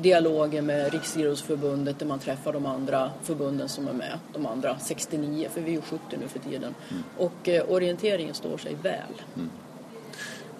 dialoger 0.00 0.62
med 0.62 0.92
Riksidrottsförbundet 0.92 1.98
där 1.98 2.06
man 2.06 2.18
träffar 2.18 2.52
de 2.52 2.66
andra 2.66 3.10
förbunden 3.22 3.68
som 3.68 3.88
är 3.88 3.92
med, 3.92 4.18
de 4.32 4.46
andra 4.46 4.78
69, 4.78 5.48
för 5.54 5.60
vi 5.60 5.70
är 5.70 5.74
ju 5.74 5.80
70 5.80 6.00
nu 6.20 6.28
för 6.28 6.38
tiden. 6.38 6.74
Mm. 6.90 7.02
Och 7.16 7.48
eh, 7.48 7.70
orienteringen 7.70 8.34
står 8.34 8.58
sig 8.58 8.74
väl. 8.82 9.22
Mm. 9.36 9.50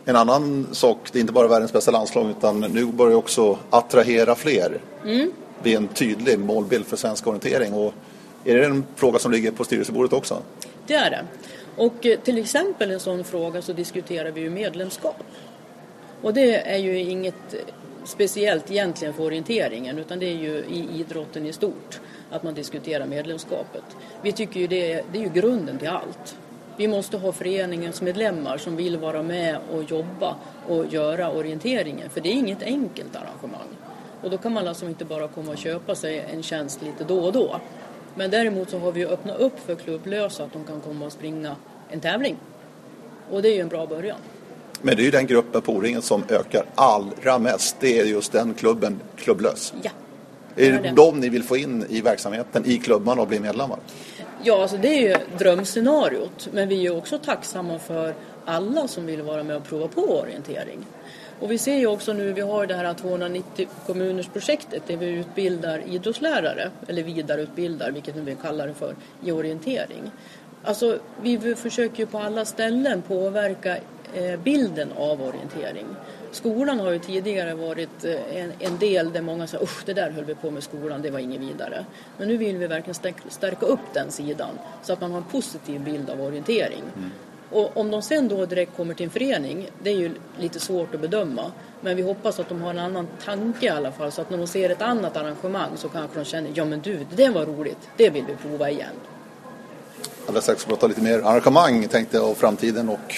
En 0.09 0.17
annan 0.17 0.67
sak, 0.73 0.99
det 1.13 1.19
är 1.19 1.21
inte 1.21 1.33
bara 1.33 1.49
världens 1.49 1.73
bästa 1.73 1.91
landslag 1.91 2.31
utan 2.31 2.61
nu 2.61 2.85
börjar 2.85 3.17
också 3.17 3.59
attrahera 3.71 4.35
fler. 4.35 4.81
Mm. 5.05 5.33
Bli 5.63 5.75
en 5.75 5.89
tydlig 5.89 6.39
målbild 6.39 6.87
för 6.87 6.97
svensk 6.97 7.27
orientering. 7.27 7.73
Och 7.75 7.95
är 8.45 8.57
det 8.57 8.65
en 8.65 8.85
fråga 8.97 9.19
som 9.19 9.33
ligger 9.33 9.51
på 9.51 9.65
styrelsebordet 9.65 10.13
också? 10.13 10.43
Det 10.87 10.95
är 10.95 11.11
det. 11.11 11.25
Och 11.77 12.07
eh, 12.07 12.19
till 12.19 12.39
exempel 12.39 12.91
en 12.91 13.01
sån 13.01 13.25
fråga 13.25 13.63
så 13.63 13.73
diskuterar 13.73 14.31
vi 14.31 14.41
ju 14.41 14.51
medlemskap. 14.51 15.17
Och 16.23 16.35
det 16.35 16.55
är 16.55 16.79
ju 16.79 16.99
inget 16.99 17.55
speciellt 18.05 18.71
egentligen 18.71 19.15
för 19.15 19.23
orienteringen 19.23 19.99
utan 19.99 20.19
det 20.19 20.27
är 20.27 20.37
ju 20.37 20.57
i 20.59 20.89
idrotten 21.01 21.47
i 21.47 21.53
stort 21.53 22.01
att 22.31 22.43
man 22.43 22.55
diskuterar 22.55 23.07
medlemskapet. 23.07 23.85
Vi 24.23 24.33
tycker 24.33 24.61
ju 24.61 24.67
det, 24.67 25.05
det 25.13 25.19
är 25.19 25.23
ju 25.23 25.31
grunden 25.31 25.79
till 25.79 25.89
allt. 25.89 26.37
Vi 26.79 26.89
måste 26.89 27.17
ha 27.17 27.33
föreningens 27.33 28.03
medlemmar 28.03 28.59
som 28.59 28.77
vill 28.77 28.97
vara 28.97 29.23
med 29.23 29.59
och 29.73 29.83
jobba 29.83 30.37
och 30.69 30.87
göra 30.87 31.31
orienteringen 31.31 32.11
för 32.11 32.21
det 32.21 32.29
är 32.29 32.33
inget 32.33 32.63
enkelt 32.63 33.17
arrangemang. 33.17 33.69
Och 34.23 34.31
då 34.31 34.39
kan 34.39 34.53
man 34.53 34.69
alltså 34.69 34.87
inte 34.87 35.05
bara 35.05 35.29
komma 35.29 35.53
och 35.53 35.59
köpa 35.59 35.95
sig 35.95 36.27
en 36.33 36.43
tjänst 36.43 36.83
lite 36.83 37.05
då 37.05 37.19
och 37.19 37.33
då. 37.33 37.61
Men 38.15 38.31
däremot 38.31 38.71
så 38.71 38.79
har 38.79 38.93
vi 38.93 39.07
öppnat 39.07 39.39
upp 39.39 39.61
för 39.67 39.75
klubblösa 39.75 40.45
att 40.45 40.53
de 40.53 40.65
kan 40.65 40.81
komma 40.81 41.07
och 41.07 41.13
springa 41.13 41.57
en 41.91 42.01
tävling. 42.01 42.37
Och 43.31 43.43
det 43.43 43.49
är 43.49 43.55
ju 43.55 43.61
en 43.61 43.69
bra 43.69 43.87
början. 43.87 44.19
Men 44.83 44.97
det 44.97 45.03
är 45.03 45.05
ju 45.05 45.11
den 45.11 45.27
gruppen 45.27 45.63
på 45.63 45.73
O-ringen 45.73 46.03
som 46.03 46.23
ökar 46.29 46.65
allra 46.75 47.39
mest. 47.39 47.77
Det 47.81 47.99
är 47.99 48.05
just 48.05 48.33
den 48.33 48.55
klubben, 48.55 49.01
klubblös. 49.17 49.75
Ja. 49.83 49.91
Är 50.57 50.73
det, 50.73 50.79
det 50.79 50.91
de 50.91 51.21
ni 51.21 51.29
vill 51.29 51.43
få 51.43 51.57
in 51.57 51.85
i 51.89 52.01
verksamheten, 52.01 52.65
i 52.67 52.79
klubbarna 52.79 53.23
och 53.23 53.29
bli 53.29 53.41
medlemmar? 53.41 53.79
Ja, 54.43 54.63
alltså 54.63 54.77
det 54.77 54.89
är 54.89 55.09
ju 55.09 55.37
drömscenariot. 55.39 56.49
Men 56.53 56.69
vi 56.69 56.87
är 56.87 56.97
också 56.97 57.19
tacksamma 57.19 57.79
för 57.79 58.15
alla 58.45 58.89
som 58.89 59.07
vill 59.07 59.23
vara 59.23 59.43
med 59.43 59.57
och 59.57 59.65
prova 59.65 59.89
på 59.89 60.01
orientering. 60.01 60.87
Och 61.41 61.51
vi 61.51 61.59
ser 61.59 61.77
ju 61.77 61.87
också 61.87 62.13
nu, 62.13 62.33
vi 62.33 62.41
har 62.41 62.67
det 62.67 62.75
här 62.75 62.95
290 62.95 63.69
kommuners 63.87 64.27
projektet 64.29 64.83
där 64.87 64.97
vi 64.97 65.07
utbildar 65.07 65.83
idrottslärare, 65.87 66.71
eller 66.87 67.03
vidareutbildar, 67.03 67.91
vilket 67.91 68.17
vi 68.17 68.37
kallar 68.43 68.67
det 68.67 68.75
för, 68.75 68.95
i 69.25 69.33
orientering. 69.33 70.11
Alltså, 70.65 70.99
vi 71.23 71.55
försöker 71.55 71.99
ju 71.99 72.07
på 72.07 72.19
alla 72.19 72.45
ställen 72.45 73.03
påverka 73.03 73.77
eh, 74.15 74.41
bilden 74.45 74.93
av 74.97 75.23
orientering. 75.23 75.87
Skolan 76.33 76.81
har 76.81 76.93
ju 76.93 76.99
tidigare 76.99 77.55
varit 77.55 78.05
eh, 78.05 78.37
en, 78.37 78.53
en 78.59 78.79
del 78.79 79.13
där 79.13 79.23
många 79.23 79.47
sa 79.47 79.59
usch 79.59 79.83
det 79.87 79.95
där 79.95 80.11
höll 80.11 80.25
vi 80.25 80.35
på 80.35 80.51
med 80.51 80.63
skolan, 80.63 81.03
det 81.03 81.11
var 81.11 81.19
inget 81.19 81.41
vidare. 81.41 81.85
Men 82.19 82.29
nu 82.29 82.37
vill 82.37 82.57
vi 82.57 82.67
verkligen 82.67 83.15
stärka 83.29 83.67
upp 83.67 83.95
den 83.95 84.11
sidan 84.11 84.59
så 84.83 84.93
att 84.93 85.01
man 85.01 85.11
har 85.11 85.19
en 85.19 85.25
positiv 85.25 85.81
bild 85.81 86.11
av 86.11 86.21
orientering. 86.21 86.83
Mm. 86.97 87.11
Och 87.51 87.77
om 87.77 87.91
de 87.91 88.03
sen 88.03 88.29
då 88.29 88.47
direkt 88.47 88.77
kommer 88.77 88.95
till 88.95 89.05
en 89.05 89.11
förening, 89.11 89.71
det 89.83 89.91
är 89.91 89.97
ju 89.97 90.11
lite 90.39 90.61
svårt 90.61 90.95
att 90.95 91.01
bedöma. 91.01 91.53
Men 91.81 91.97
vi 91.97 92.03
hoppas 92.03 92.41
att 92.41 92.49
de 92.49 92.63
har 92.63 92.71
en 92.71 92.79
annan 92.79 93.09
tanke 93.25 93.67
i 93.67 93.69
alla 93.69 93.93
fall 93.93 94.13
så 94.13 94.21
att 94.21 94.31
när 94.31 94.39
de 94.39 94.47
ser 94.47 94.71
ett 94.71 94.83
annat 94.83 95.17
arrangemang 95.17 95.71
så 95.77 95.89
kanske 95.89 96.19
de 96.19 96.25
känner 96.25 96.51
ja 96.55 96.65
men 96.65 96.81
du, 96.81 97.07
det 97.17 97.29
var 97.29 97.47
roligt, 97.47 97.89
det 97.97 98.11
vill 98.11 98.25
vi 98.27 98.35
prova 98.49 98.71
igen. 98.71 98.95
Alldeles 100.27 100.45
strax 100.45 100.61
ska 100.61 100.71
vi 100.71 100.75
prata 100.75 100.87
lite 100.87 101.03
mer 101.03 101.19
arrangemang 101.19 101.89
tänkte 101.89 102.17
jag 102.17 102.31
och 102.31 102.37
framtiden 102.37 102.89
och 102.89 103.15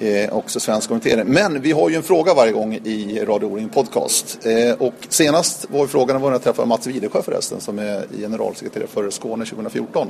eh, 0.00 0.32
också 0.32 0.60
svensk 0.60 0.90
orientering. 0.90 1.26
Men 1.26 1.60
vi 1.60 1.72
har 1.72 1.90
ju 1.90 1.96
en 1.96 2.02
fråga 2.02 2.34
varje 2.34 2.52
gång 2.52 2.74
i 2.74 3.24
Radio 3.24 3.46
O-ring 3.46 3.68
podcast. 3.68 4.46
Eh, 4.46 4.72
och 4.78 4.94
senast 5.08 5.70
var 5.70 5.86
frågan 5.86 6.20
var 6.20 6.30
när 6.30 6.34
jag 6.34 6.42
träffade 6.42 6.68
Mats 6.68 6.86
Widersjö 6.86 7.22
förresten 7.22 7.60
som 7.60 7.78
är 7.78 8.06
generalsekreterare 8.18 8.88
för 8.88 9.10
Skåne 9.10 9.44
2014. 9.44 10.08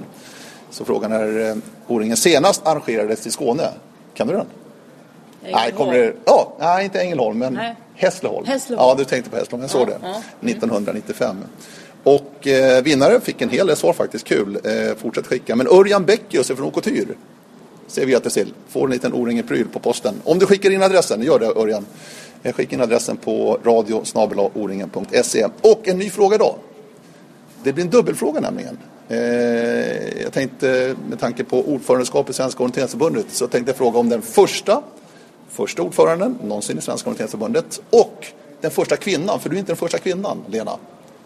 Så 0.71 0.85
frågan 0.85 1.13
är 1.13 1.49
eh, 1.49 1.57
O-ringen 1.87 2.17
senast 2.17 2.67
arrangerades 2.67 3.27
i 3.27 3.31
Skåne. 3.31 3.69
Kan 4.15 4.27
du 4.27 4.33
den? 4.33 4.47
Ängelholm. 5.43 5.63
Nej, 5.63 5.73
kommer 5.73 5.93
det, 5.93 6.15
ja, 6.25 6.57
nej, 6.61 6.85
inte 6.85 7.01
Ängelholm, 7.01 7.39
men 7.39 7.55
nej. 7.55 7.77
Hässleholm. 7.95 8.47
Hässleholm. 8.47 8.89
Ja, 8.89 8.95
du 8.99 9.05
tänkte 9.05 9.31
på 9.31 9.37
Hässleholm, 9.37 9.63
jag 9.63 9.71
såg 9.71 9.83
ja, 9.83 9.87
det. 9.87 9.99
Ja. 10.03 10.49
1995. 10.49 11.37
Och 12.03 12.47
eh, 12.47 12.83
vinnare 12.83 13.21
fick 13.21 13.43
en 13.43 13.49
hel 13.49 13.67
del 13.67 13.77
svar 13.77 13.93
faktiskt, 13.93 14.25
kul. 14.25 14.59
Eh, 14.65 14.97
fortsätt 14.97 15.27
skicka. 15.27 15.57
Men 15.57 15.67
Örjan 15.67 16.05
Bäckius 16.05 16.47
från 16.47 16.63
Okotyr 16.63 17.17
ser 17.91 18.07
vi 18.07 18.15
att 18.15 18.25
det 18.25 18.31
till. 18.31 18.55
Får 18.69 18.85
en 18.85 18.91
liten 18.91 19.13
O-ringen-pryl 19.13 19.69
på 19.69 19.79
posten. 19.79 20.15
Om 20.25 20.39
du 20.39 20.47
skickar 20.47 20.71
in 20.71 20.83
adressen, 20.83 21.23
gör 21.23 21.39
det 21.39 21.47
Örjan. 21.47 21.87
Skicka 22.43 22.77
in 22.77 22.81
adressen 22.81 23.17
på 23.17 23.59
radio 23.65 24.03
Och 25.61 25.89
en 25.89 25.99
ny 25.99 26.11
fråga 26.11 26.35
idag. 26.35 26.55
Det 27.63 27.73
blir 27.73 27.85
en 27.85 27.91
dubbelfråga 27.91 28.41
nämligen. 28.41 28.79
Eh, 29.09 30.23
jag 30.23 30.33
tänkte 30.33 30.97
med 31.09 31.21
tanke 31.21 31.45
på 31.45 31.61
ordförandeskapet 31.61 32.31
i 32.31 32.37
Svenska 32.37 32.63
orienteringsförbundet 32.63 33.27
så 33.31 33.47
tänkte 33.47 33.71
jag 33.71 33.77
fråga 33.77 33.99
om 33.99 34.09
den 34.09 34.23
första, 34.23 34.83
första 35.49 35.83
ordföranden 35.83 36.39
någonsin 36.45 36.79
i 36.79 36.81
Svenska 36.81 37.11
orienteringsförbundet 37.11 37.83
och 37.91 38.27
den 38.61 38.71
första 38.71 38.97
kvinnan, 38.97 39.41
för 39.41 39.49
du 39.49 39.57
är 39.57 39.59
inte 39.59 39.71
den 39.73 39.77
första 39.77 39.99
kvinnan 39.99 40.39
Lena. 40.49 40.77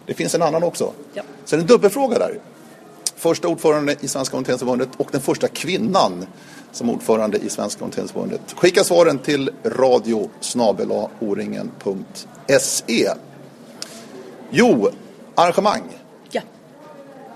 Det 0.05 0.13
finns 0.13 0.35
en 0.35 0.41
annan 0.41 0.63
också. 0.63 0.91
Ja. 1.13 1.23
Så 1.45 1.55
det 1.55 1.59
är 1.59 1.61
en 1.61 1.67
dubbelfråga 1.67 2.19
där. 2.19 2.39
Första 3.15 3.47
ordförande 3.47 3.95
i 4.01 4.07
Svenska 4.07 4.35
orienteringsförbundet 4.35 4.89
och 4.97 5.09
den 5.11 5.21
första 5.21 5.47
kvinnan 5.47 6.25
som 6.71 6.89
ordförande 6.89 7.37
i 7.37 7.49
Svenska 7.49 7.79
orienteringsförbundet. 7.83 8.41
Skicka 8.55 8.83
svaren 8.83 9.19
till 9.19 9.49
radio 9.63 10.29
oringen.se. 11.19 13.09
Jo, 14.51 14.89
arrangemang. 15.35 15.83
Ja. 16.31 16.41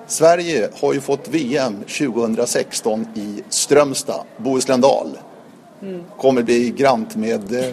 Sverige 0.08 0.70
har 0.82 0.94
ju 0.94 1.02
fått 1.02 1.28
VM 1.28 1.84
2016 1.84 3.08
i 3.16 3.44
Strömstad, 3.50 4.24
Bohuslän-Dal. 4.38 5.18
Mm. 5.82 6.04
Kommer 6.18 6.44
bli 6.44 6.70
grant 6.70 7.16
med 7.16 7.56
eh, 7.56 7.66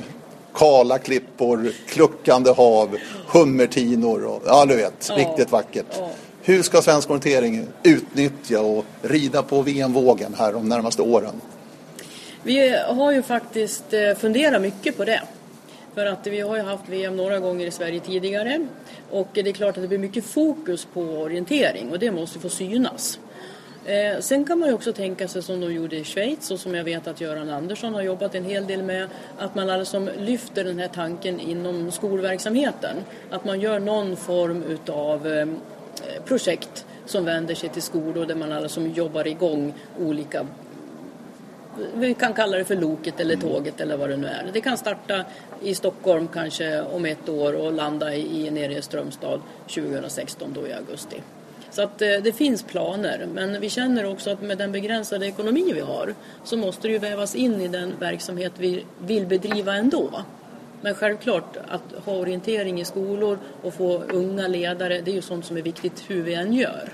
Kala 0.54 0.98
klippor, 0.98 1.72
kluckande 1.88 2.50
hav, 2.50 2.96
hummertinor 3.28 4.24
och 4.24 4.42
ja, 4.46 4.66
du 4.66 4.76
vet, 4.76 5.06
Ja. 5.08 5.16
riktigt 5.16 5.52
vackert. 5.52 5.86
Ja. 5.98 6.08
Hur 6.48 6.62
ska 6.62 6.82
svensk 6.82 7.10
orientering 7.10 7.66
utnyttja 7.82 8.60
och 8.60 8.84
rida 9.02 9.42
på 9.42 9.62
VM-vågen 9.62 10.34
här 10.34 10.52
de 10.52 10.68
närmaste 10.68 11.02
åren? 11.02 11.40
Vi 12.42 12.76
har 12.88 13.12
ju 13.12 13.22
faktiskt 13.22 13.92
eh, 13.92 14.14
funderat 14.14 14.62
mycket 14.62 14.96
på 14.96 15.04
det. 15.04 15.22
För 15.94 16.06
att 16.06 16.26
vi 16.26 16.40
har 16.40 16.56
ju 16.56 16.62
haft 16.62 16.88
VM 16.88 17.16
några 17.16 17.38
gånger 17.38 17.66
i 17.66 17.70
Sverige 17.70 18.00
tidigare. 18.00 18.66
Och 19.10 19.28
det 19.32 19.40
är 19.40 19.52
klart 19.52 19.76
att 19.76 19.82
det 19.82 19.88
blir 19.88 19.98
mycket 19.98 20.24
fokus 20.24 20.88
på 20.92 21.00
orientering 21.00 21.90
och 21.90 21.98
det 21.98 22.10
måste 22.10 22.38
få 22.38 22.48
synas. 22.48 23.18
Eh, 23.84 24.20
sen 24.20 24.44
kan 24.44 24.58
man 24.58 24.68
ju 24.68 24.74
också 24.74 24.92
tänka 24.92 25.28
sig 25.28 25.42
som 25.42 25.60
de 25.60 25.72
gjorde 25.72 25.96
i 25.96 26.04
Schweiz 26.04 26.50
och 26.50 26.60
som 26.60 26.74
jag 26.74 26.84
vet 26.84 27.06
att 27.06 27.20
Göran 27.20 27.50
Andersson 27.50 27.94
har 27.94 28.02
jobbat 28.02 28.34
en 28.34 28.44
hel 28.44 28.66
del 28.66 28.82
med. 28.82 29.08
Att 29.38 29.54
man 29.54 29.70
alltså 29.70 30.08
lyfter 30.18 30.64
den 30.64 30.78
här 30.78 30.88
tanken 30.88 31.40
inom 31.40 31.92
skolverksamheten. 31.92 32.96
Att 33.30 33.44
man 33.44 33.60
gör 33.60 33.78
någon 33.78 34.16
form 34.16 34.62
utav 34.62 35.26
eh, 35.26 35.46
projekt 36.24 36.86
som 37.06 37.24
vänder 37.24 37.54
sig 37.54 37.68
till 37.68 37.82
skolor 37.82 38.26
där 38.26 38.34
man 38.34 38.52
alltså 38.52 38.80
jobbar 38.80 39.26
igång 39.26 39.74
olika 40.00 40.46
vi 41.94 42.14
kan 42.14 42.34
kalla 42.34 42.56
det 42.56 42.64
för 42.64 42.76
loket 42.76 43.20
eller 43.20 43.36
tåget 43.36 43.80
eller 43.80 43.96
vad 43.96 44.10
det 44.10 44.16
nu 44.16 44.26
är. 44.26 44.50
Det 44.52 44.60
kan 44.60 44.78
starta 44.78 45.24
i 45.62 45.74
Stockholm 45.74 46.28
kanske 46.28 46.82
om 46.82 47.04
ett 47.04 47.28
år 47.28 47.52
och 47.52 47.72
landa 47.72 48.14
i, 48.14 48.50
nere 48.50 48.78
i 48.78 48.82
Strömstad 48.82 49.40
2016 49.68 50.52
då 50.52 50.66
i 50.66 50.72
augusti. 50.72 51.22
Så 51.70 51.82
att 51.82 52.02
eh, 52.02 52.08
det 52.22 52.32
finns 52.32 52.62
planer 52.62 53.26
men 53.34 53.60
vi 53.60 53.70
känner 53.70 54.04
också 54.04 54.30
att 54.30 54.42
med 54.42 54.58
den 54.58 54.72
begränsade 54.72 55.26
ekonomi 55.26 55.72
vi 55.74 55.80
har 55.80 56.14
så 56.44 56.56
måste 56.56 56.88
det 56.88 56.92
ju 56.92 56.98
vävas 56.98 57.34
in 57.34 57.60
i 57.60 57.68
den 57.68 57.92
verksamhet 58.00 58.52
vi 58.58 58.84
vill 58.98 59.26
bedriva 59.26 59.74
ändå. 59.74 60.22
Men 60.80 60.94
självklart 60.94 61.56
att 61.68 62.04
ha 62.04 62.12
orientering 62.12 62.80
i 62.80 62.84
skolor 62.84 63.38
och 63.62 63.74
få 63.74 64.02
unga 64.02 64.48
ledare 64.48 65.00
det 65.00 65.10
är 65.10 65.14
ju 65.14 65.22
sånt 65.22 65.44
som 65.44 65.56
är 65.56 65.62
viktigt 65.62 66.04
hur 66.08 66.22
vi 66.22 66.34
än 66.34 66.52
gör. 66.52 66.92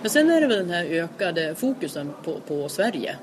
Men 0.00 0.10
sen 0.10 0.30
är 0.30 0.40
det 0.40 0.46
väl 0.46 0.58
den 0.58 0.70
här 0.70 0.84
ökade 0.84 1.54
fokusen 1.54 2.12
på, 2.24 2.40
på 2.48 2.68
Sverige. 2.68 3.16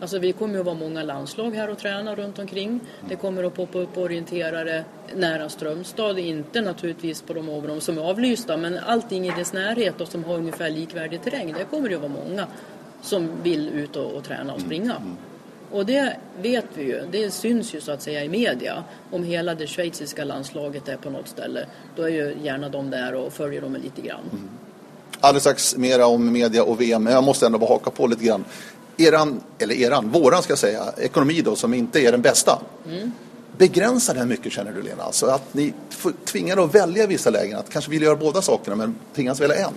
Alltså 0.00 0.18
vi 0.18 0.32
kommer 0.32 0.58
att 0.58 0.64
vara 0.64 0.74
många 0.74 1.02
landslag 1.02 1.50
här 1.56 1.70
och 1.70 1.78
träna 1.78 2.14
runt 2.14 2.38
omkring. 2.38 2.80
Det 3.08 3.16
kommer 3.16 3.44
att 3.44 3.54
poppa 3.54 3.78
upp 3.78 3.98
orienterare 3.98 4.84
nära 5.14 5.48
Strömstad, 5.48 6.18
inte 6.18 6.60
naturligtvis 6.60 7.22
på 7.22 7.32
de 7.32 7.48
områden 7.48 7.80
som 7.80 7.98
är 7.98 8.02
avlysta, 8.02 8.56
men 8.56 8.78
allting 8.78 9.26
i 9.26 9.30
dess 9.30 9.52
närhet 9.52 10.00
och 10.00 10.08
som 10.08 10.24
har 10.24 10.34
ungefär 10.34 10.70
likvärdig 10.70 11.22
terräng. 11.22 11.52
Där 11.52 11.64
kommer 11.64 11.88
det 11.88 11.94
att 11.94 12.00
vara 12.00 12.12
många 12.12 12.46
som 13.02 13.42
vill 13.42 13.68
ut 13.68 13.96
och, 13.96 14.12
och 14.12 14.24
träna 14.24 14.52
och 14.52 14.60
springa. 14.60 14.96
Mm, 14.96 15.02
mm. 15.02 15.16
Och 15.72 15.86
det 15.86 16.16
vet 16.42 16.64
vi 16.74 16.82
ju, 16.82 17.02
det 17.10 17.30
syns 17.30 17.74
ju 17.74 17.80
så 17.80 17.92
att 17.92 18.02
säga 18.02 18.24
i 18.24 18.28
media. 18.28 18.84
Om 19.10 19.24
hela 19.24 19.54
det 19.54 19.66
schweiziska 19.66 20.24
landslaget 20.24 20.88
är 20.88 20.96
på 20.96 21.10
något 21.10 21.28
ställe, 21.28 21.66
då 21.96 22.02
är 22.02 22.08
ju 22.08 22.36
gärna 22.42 22.68
de 22.68 22.90
där 22.90 23.14
och 23.14 23.32
följer 23.32 23.60
dem 23.60 23.74
lite 23.74 24.00
grann. 24.00 24.48
Alldeles 25.20 25.42
strax 25.42 25.76
mera 25.76 26.06
om 26.06 26.32
media 26.32 26.64
och 26.64 26.80
VM, 26.80 27.04
men 27.04 27.12
jag 27.12 27.24
måste 27.24 27.46
ändå 27.46 27.58
bara 27.58 27.68
haka 27.68 27.90
på 27.90 28.06
lite 28.06 28.24
grann. 28.24 28.44
Eran, 28.96 29.40
eller 29.58 29.74
eran, 29.74 30.10
våran 30.10 30.42
ska 30.42 30.50
jag 30.50 30.58
säga, 30.58 30.84
ekonomi 30.98 31.42
då 31.44 31.56
som 31.56 31.74
inte 31.74 32.00
är 32.00 32.12
den 32.12 32.22
bästa. 32.22 32.62
Begränsar 33.58 34.14
den 34.14 34.28
mycket 34.28 34.52
känner 34.52 34.72
du 34.72 34.82
Lena? 34.82 35.02
Alltså 35.02 35.26
att 35.26 35.54
ni 35.54 35.72
tvingar 36.24 36.64
att 36.64 36.74
välja 36.74 37.06
vissa 37.06 37.30
lägen, 37.30 37.58
att 37.58 37.70
kanske 37.70 37.90
vill 37.90 38.02
göra 38.02 38.16
båda 38.16 38.42
sakerna 38.42 38.76
men 38.76 38.94
tvingas 39.14 39.40
välja 39.40 39.56
en. 39.56 39.74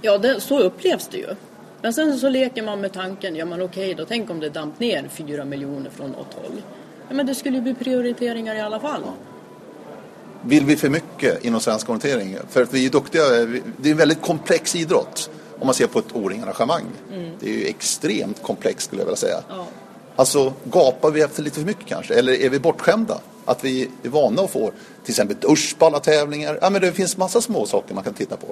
Ja, 0.00 0.18
det, 0.18 0.40
så 0.40 0.58
upplevs 0.58 1.08
det 1.10 1.18
ju. 1.18 1.26
Men 1.82 1.92
sen 1.92 2.18
så 2.18 2.28
leker 2.28 2.62
man 2.62 2.80
med 2.80 2.92
tanken, 2.92 3.36
ja 3.36 3.44
men 3.44 3.62
okej 3.62 3.94
då, 3.94 4.04
tänk 4.04 4.30
om 4.30 4.40
det 4.40 4.48
damp 4.48 4.80
ner 4.80 5.08
fyra 5.12 5.44
miljoner 5.44 5.90
från 5.90 6.10
något 6.10 6.34
håll. 6.34 6.62
Ja, 7.08 7.14
men 7.14 7.26
det 7.26 7.34
skulle 7.34 7.56
ju 7.56 7.62
bli 7.62 7.74
prioriteringar 7.74 8.54
i 8.54 8.60
alla 8.60 8.80
fall. 8.80 9.02
Vill 10.44 10.64
vi 10.64 10.76
för 10.76 10.88
mycket 10.88 11.44
inom 11.44 11.60
svensk 11.60 11.88
orientering? 11.88 12.36
För 12.48 12.62
att 12.62 12.74
vi 12.74 12.86
är 12.86 12.90
duktiga, 12.90 13.22
det 13.76 13.88
är 13.88 13.92
en 13.92 13.96
väldigt 13.96 14.22
komplex 14.22 14.76
idrott 14.76 15.30
om 15.58 15.66
man 15.66 15.74
ser 15.74 15.86
på 15.86 15.98
ett 15.98 16.12
O-ring-arrangemang. 16.16 16.84
Det 17.40 17.46
är 17.46 17.54
ju 17.54 17.66
extremt 17.66 18.42
komplext 18.42 18.86
skulle 18.86 19.02
jag 19.02 19.06
vilja 19.06 19.16
säga. 19.16 19.42
Ja. 19.48 19.66
Alltså 20.16 20.52
gapar 20.64 21.10
vi 21.10 21.20
efter 21.20 21.42
lite 21.42 21.60
för 21.60 21.66
mycket 21.66 21.86
kanske? 21.86 22.14
Eller 22.14 22.32
är 22.32 22.50
vi 22.50 22.58
bortskämda? 22.58 23.20
Att 23.44 23.64
vi 23.64 23.90
är 24.02 24.08
vana 24.08 24.42
att 24.42 24.50
få 24.50 24.72
till 25.04 25.12
exempel 25.12 25.36
dusch 25.40 25.76
på 25.78 25.86
alla 25.86 26.00
tävlingar. 26.00 26.58
Ja 26.62 26.70
men 26.70 26.80
det 26.80 26.92
finns 26.92 27.16
massa 27.16 27.40
små 27.40 27.66
saker 27.66 27.94
man 27.94 28.04
kan 28.04 28.14
titta 28.14 28.36
på. 28.36 28.46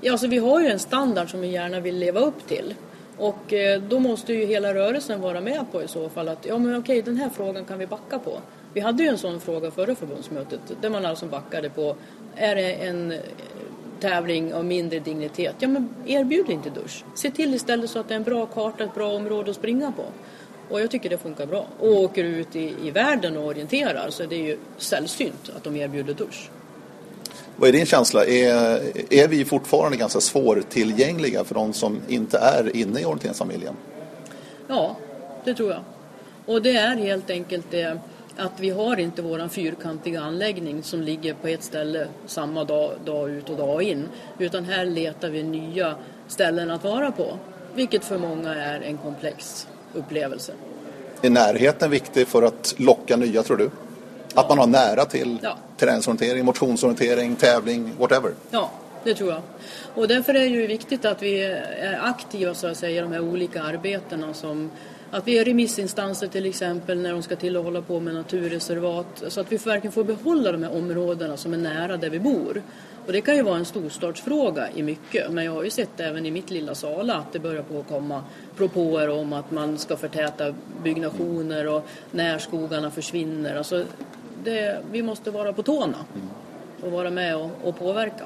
Ja, 0.00 0.12
alltså 0.12 0.26
vi 0.26 0.38
har 0.38 0.60
ju 0.60 0.66
en 0.66 0.78
standard 0.78 1.30
som 1.30 1.40
vi 1.40 1.48
gärna 1.48 1.80
vill 1.80 1.98
leva 1.98 2.20
upp 2.20 2.46
till. 2.46 2.74
Och 3.16 3.52
eh, 3.52 3.82
då 3.82 3.98
måste 3.98 4.32
ju 4.32 4.46
hela 4.46 4.74
rörelsen 4.74 5.20
vara 5.20 5.40
med 5.40 5.64
på 5.72 5.82
i 5.82 5.88
så 5.88 6.08
fall 6.08 6.28
att 6.28 6.46
ja 6.46 6.58
men 6.58 6.76
okej 6.76 7.02
den 7.02 7.16
här 7.16 7.30
frågan 7.30 7.64
kan 7.64 7.78
vi 7.78 7.86
backa 7.86 8.18
på. 8.18 8.40
Vi 8.72 8.80
hade 8.80 9.02
ju 9.02 9.08
en 9.08 9.18
sån 9.18 9.40
fråga 9.40 9.70
förra 9.70 9.94
förbundsmötet 9.94 10.60
där 10.80 10.90
man 10.90 11.06
alltså 11.06 11.26
backade 11.26 11.70
på 11.70 11.96
är 12.36 12.54
det 12.54 12.72
en 12.72 13.14
tävling 14.00 14.54
av 14.54 14.64
mindre 14.64 14.98
dignitet, 14.98 15.54
ja 15.58 15.68
men 15.68 15.88
erbjud 16.06 16.50
inte 16.50 16.70
dusch. 16.70 17.04
Se 17.14 17.30
till 17.30 17.54
istället 17.54 17.90
så 17.90 17.98
att 17.98 18.08
det 18.08 18.14
är 18.14 18.16
en 18.16 18.22
bra 18.22 18.46
karta, 18.46 18.84
ett 18.84 18.94
bra 18.94 19.12
område 19.12 19.50
att 19.50 19.56
springa 19.56 19.92
på. 19.92 20.04
Och 20.70 20.80
jag 20.80 20.90
tycker 20.90 21.10
det 21.10 21.18
funkar 21.18 21.46
bra. 21.46 21.66
Och 21.78 21.88
åker 21.88 22.24
du 22.24 22.28
ut 22.28 22.56
i, 22.56 22.74
i 22.82 22.90
världen 22.90 23.36
och 23.36 23.44
orienterar 23.44 24.10
så 24.10 24.22
är 24.22 24.26
det 24.26 24.36
ju 24.36 24.58
sällsynt 24.76 25.50
att 25.56 25.64
de 25.64 25.76
erbjuder 25.76 26.14
dusch. 26.14 26.50
Vad 27.60 27.68
är 27.68 27.72
din 27.72 27.86
känsla? 27.86 28.26
Är, 28.26 28.80
är 29.10 29.28
vi 29.28 29.44
fortfarande 29.44 29.96
ganska 29.96 30.20
svårtillgängliga 30.20 31.44
för 31.44 31.54
de 31.54 31.72
som 31.72 32.00
inte 32.08 32.38
är 32.38 32.76
inne 32.76 33.00
i 33.00 33.04
orienteringsfamiljen? 33.04 33.74
Ja, 34.68 34.96
det 35.44 35.54
tror 35.54 35.70
jag. 35.70 35.80
Och 36.46 36.62
det 36.62 36.76
är 36.76 36.96
helt 36.96 37.30
enkelt 37.30 37.66
det 37.70 37.98
att 38.36 38.60
vi 38.60 38.70
har 38.70 39.00
inte 39.00 39.22
våran 39.22 39.50
fyrkantiga 39.50 40.20
anläggning 40.20 40.82
som 40.82 41.02
ligger 41.02 41.34
på 41.34 41.48
ett 41.48 41.62
ställe 41.62 42.06
samma 42.26 42.64
dag, 42.64 42.92
dag 43.04 43.30
ut 43.30 43.50
och 43.50 43.56
dag 43.56 43.82
in. 43.82 44.08
Utan 44.38 44.64
här 44.64 44.86
letar 44.86 45.30
vi 45.30 45.42
nya 45.42 45.94
ställen 46.28 46.70
att 46.70 46.84
vara 46.84 47.12
på. 47.12 47.38
Vilket 47.74 48.04
för 48.04 48.18
många 48.18 48.54
är 48.54 48.80
en 48.80 48.98
komplex 48.98 49.68
upplevelse. 49.94 50.52
Är 51.22 51.30
närheten 51.30 51.90
viktig 51.90 52.28
för 52.28 52.42
att 52.42 52.74
locka 52.78 53.16
nya 53.16 53.42
tror 53.42 53.56
du? 53.56 53.70
Att 54.34 54.48
man 54.48 54.58
har 54.58 54.66
nära 54.66 55.04
till 55.04 55.38
Ja. 55.42 55.56
träningsorientering, 55.76 56.44
motionsorientering, 56.44 57.36
tävling, 57.36 57.92
whatever. 57.98 58.32
Ja, 58.50 58.70
det 59.04 59.14
tror 59.14 59.30
jag. 59.30 59.42
Och 59.94 60.08
därför 60.08 60.34
är 60.34 60.40
det 60.40 60.46
ju 60.46 60.66
viktigt 60.66 61.04
att 61.04 61.22
vi 61.22 61.42
är 61.42 61.98
aktiva 62.02 62.54
så 62.54 62.66
att 62.66 62.76
säga 62.76 62.98
i 62.98 63.00
de 63.00 63.12
här 63.12 63.20
olika 63.20 63.62
arbetena 63.62 64.34
som 64.34 64.70
att 65.10 65.28
vi 65.28 65.38
är 65.38 65.44
remissinstanser 65.44 66.26
till 66.26 66.46
exempel 66.46 66.98
när 66.98 67.12
de 67.12 67.22
ska 67.22 67.36
till 67.36 67.56
att 67.56 67.64
hålla 67.64 67.82
på 67.82 68.00
med 68.00 68.14
naturreservat 68.14 69.22
så 69.28 69.40
att 69.40 69.52
vi 69.52 69.56
verkligen 69.56 69.92
får 69.92 70.04
behålla 70.04 70.52
de 70.52 70.62
här 70.62 70.76
områdena 70.76 71.36
som 71.36 71.54
är 71.54 71.58
nära 71.58 71.96
där 71.96 72.10
vi 72.10 72.18
bor. 72.20 72.62
Och 73.06 73.12
det 73.12 73.20
kan 73.20 73.36
ju 73.36 73.42
vara 73.42 73.56
en 73.56 73.64
storstadsfråga 73.64 74.68
i 74.74 74.82
mycket 74.82 75.32
men 75.32 75.44
jag 75.44 75.52
har 75.52 75.64
ju 75.64 75.70
sett 75.70 76.00
även 76.00 76.26
i 76.26 76.30
mitt 76.30 76.50
lilla 76.50 76.74
Sala 76.74 77.14
att 77.14 77.32
det 77.32 77.38
börjar 77.38 77.62
på 77.62 77.78
att 77.80 77.88
komma 77.88 78.24
propåer 78.56 79.08
om 79.10 79.32
att 79.32 79.50
man 79.50 79.78
ska 79.78 79.96
förtäta 79.96 80.54
byggnationer 80.84 81.66
och 81.66 81.86
närskogarna 82.10 82.90
försvinner. 82.90 83.56
Alltså 83.56 83.84
det, 84.44 84.82
vi 84.92 85.02
måste 85.02 85.30
vara 85.30 85.52
på 85.52 85.62
tårna 85.62 86.04
och 86.82 86.92
vara 86.92 87.10
med 87.10 87.36
och, 87.36 87.50
och 87.64 87.78
påverka. 87.78 88.24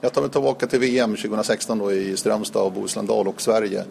Jag 0.00 0.12
tar 0.12 0.20
mig 0.20 0.30
tillbaka 0.30 0.66
till 0.66 0.78
VM 0.78 1.16
2016 1.16 1.78
då 1.78 1.92
i 1.92 2.16
Strömstad 2.16 2.62
och 2.62 2.72
Bohuslän 2.72 3.06
Dal 3.06 3.28
och 3.28 3.40
Sverige. 3.40 3.84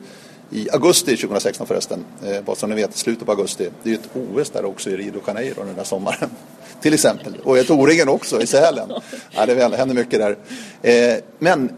I 0.51 0.69
augusti 0.71 1.17
2016 1.17 1.67
förresten, 1.67 2.05
eh, 2.25 2.41
bara 2.41 2.55
så 2.55 2.67
ni 2.67 2.75
vet, 2.75 2.95
slutet 2.95 3.25
på 3.25 3.31
augusti. 3.31 3.69
Det 3.83 3.89
är 3.89 3.93
ju 3.93 3.99
ett 3.99 4.09
OS 4.13 4.49
där 4.49 4.65
också 4.65 4.89
i 4.89 4.97
Rio 4.97 5.11
de 5.11 5.21
Janeiro 5.27 5.63
den 5.63 5.75
där 5.75 5.83
sommaren. 5.83 6.29
Till 6.81 6.93
exempel. 6.93 7.33
Och 7.43 7.57
ett 7.57 7.69
O-ringen 7.69 8.09
också 8.09 8.41
i 8.41 8.47
Sälen. 8.47 8.91
Ja, 9.31 9.45
det 9.45 9.77
händer 9.77 9.95
mycket 9.95 10.19
där. 10.19 10.37
Eh, 10.81 11.23
men 11.39 11.69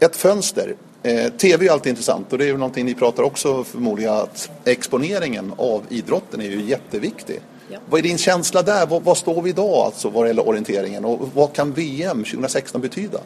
ett 0.00 0.16
fönster. 0.16 0.74
Eh, 1.02 1.32
TV 1.32 1.66
är 1.66 1.70
alltid 1.72 1.90
intressant 1.90 2.32
och 2.32 2.38
det 2.38 2.44
är 2.44 2.48
ju 2.48 2.56
någonting 2.56 2.86
ni 2.86 2.94
pratar 2.94 3.22
också 3.22 3.64
förmodligen 3.64 4.12
att 4.12 4.50
exponeringen 4.64 5.52
av 5.56 5.82
idrotten 5.88 6.40
är 6.40 6.50
ju 6.50 6.62
jätteviktig. 6.62 7.40
Ja. 7.70 7.78
Vad 7.90 7.98
är 7.98 8.02
din 8.02 8.18
känsla 8.18 8.62
där? 8.62 8.86
Vad, 8.86 9.02
vad 9.02 9.16
står 9.16 9.42
vi 9.42 9.50
idag 9.50 9.86
alltså 9.86 10.08
vad 10.08 10.26
gäller 10.26 10.48
orienteringen 10.48 11.04
och 11.04 11.30
vad 11.34 11.52
kan 11.52 11.72
VM 11.72 12.24
2016 12.24 12.80
betyda? 12.80 13.18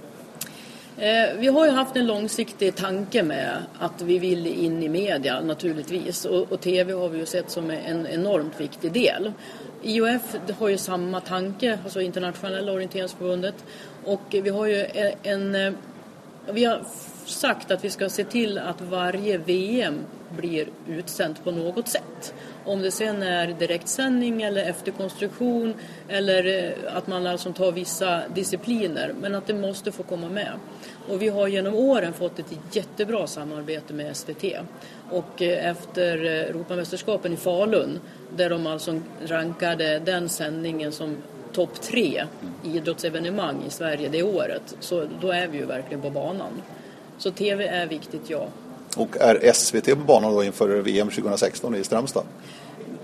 Eh, 0.99 1.37
Vi 1.39 1.47
har 1.47 1.67
ju 1.67 1.71
haft 1.71 1.97
en 1.97 2.07
långsiktig 2.07 2.75
tanke 2.75 3.23
med 3.23 3.57
att 3.79 4.03
vi 4.03 4.19
vill 4.19 4.47
in 4.47 4.83
i 4.83 4.89
media 4.89 5.41
naturligtvis 5.41 6.25
och, 6.25 6.53
och 6.53 6.61
TV 6.61 6.93
har 6.93 7.09
vi 7.09 7.19
ju 7.19 7.27
sett 7.27 7.51
som 7.51 7.71
en 7.71 8.07
enormt 8.07 8.61
viktig 8.61 8.93
del. 8.93 9.33
IOF 9.83 10.37
har 10.59 10.69
ju 10.69 10.79
samma 10.79 11.21
tanke, 11.21 11.79
alltså 11.85 12.01
Internationella 12.01 12.73
orienteringsförbundet 12.73 13.55
och 14.05 14.21
vi 14.31 14.51
har 14.51 14.67
ju 14.67 14.87
en, 15.23 15.55
en 15.55 15.77
vi 16.53 16.65
har 16.65 16.83
sagt 17.27 17.71
att 17.71 17.85
vi 17.85 17.91
ska 17.91 18.09
se 18.09 18.25
till 18.25 18.59
att 18.59 18.81
varje 18.81 19.39
VM 19.39 19.99
blir 20.37 20.69
utsänt 20.89 21.45
på 21.45 21.51
något 21.51 21.89
sätt. 21.89 22.35
Om 22.69 22.83
det 22.83 22.91
sen 22.91 23.23
är 23.23 23.47
direktsändning 23.47 24.43
eller 24.43 24.65
efterkonstruktion 24.71 25.75
eller 26.09 26.65
eh, 26.65 26.97
att 26.97 27.07
man 27.07 27.27
alltså 27.27 27.53
tar 27.53 27.73
vissa 27.73 28.23
discipliner. 28.35 29.15
Men 29.21 29.35
att 29.35 29.47
det 29.47 29.55
måste 29.55 29.93
få 29.93 30.03
komma 30.03 30.29
med. 30.29 30.53
Och 31.09 31.23
vi 31.23 31.29
har 31.29 31.49
genom 31.49 31.75
åren 31.75 32.13
fått 32.13 32.39
ett 32.39 32.47
jättebra 32.73 33.27
samarbete 33.27 33.95
med 33.95 34.17
SVT. 34.17 34.45
Och 35.11 35.43
eh, 35.43 35.71
efter 35.71 36.25
eh, 36.25 36.33
Europamästerskapen 36.33 37.33
i 37.33 37.37
Falun 37.37 38.01
där 38.37 38.51
de 38.51 38.67
alltså 38.67 39.01
rankade 39.27 39.99
den 39.99 40.29
sändningen 40.29 40.93
som 40.93 41.17
topp 41.53 41.81
tre 41.81 42.25
idrottsevenemang 42.65 43.65
i 43.69 43.71
Sverige 43.71 44.09
det 44.09 44.23
året. 44.23 44.77
Så 44.81 45.07
då 45.21 45.31
är 45.31 45.47
vi 45.47 45.59
ju 45.59 45.65
verkligen 45.65 46.03
på 46.03 46.11
banan. 46.11 46.63
Så 47.19 47.31
TV 47.31 47.67
är 47.67 47.87
viktigt, 47.87 48.23
ja. 48.31 48.49
Och 48.97 49.17
är 49.21 49.53
SVT 49.53 49.85
på 49.85 50.05
banan 50.05 50.35
då 50.35 50.45
inför 50.45 50.69
VM 50.69 51.11
2016 51.11 51.75
i 51.75 51.85
Strömstad? 51.85 52.25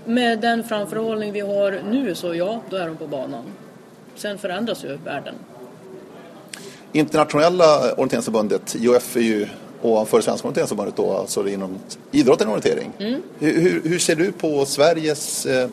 Med 0.05 0.39
den 0.39 0.63
framförhållning 0.63 1.31
vi 1.31 1.39
har 1.39 1.81
nu 1.91 2.15
så 2.15 2.35
ja, 2.35 2.61
då 2.69 2.77
är 2.77 2.87
de 2.87 2.97
på 2.97 3.07
banan. 3.07 3.43
Sen 4.15 4.37
förändras 4.37 4.83
ju 4.83 4.97
världen. 5.05 5.35
Internationella 6.91 7.93
orienteringsförbundet, 7.93 8.75
IOF 8.75 9.15
är 9.15 9.21
ju 9.21 9.47
ovanför 9.81 10.21
Svenska 10.21 10.47
orienteringsförbundet 10.47 10.95
då, 10.95 11.11
alltså 11.11 11.47
inom 11.47 11.77
idrotten 12.11 12.47
och 12.47 12.53
orientering. 12.53 12.91
Mm. 12.99 13.21
Hur, 13.39 13.81
hur, 13.83 13.99
ser 13.99 14.15
du 14.15 14.31
på 14.31 14.65
Sveriges 14.65 15.45
eh, 15.45 15.69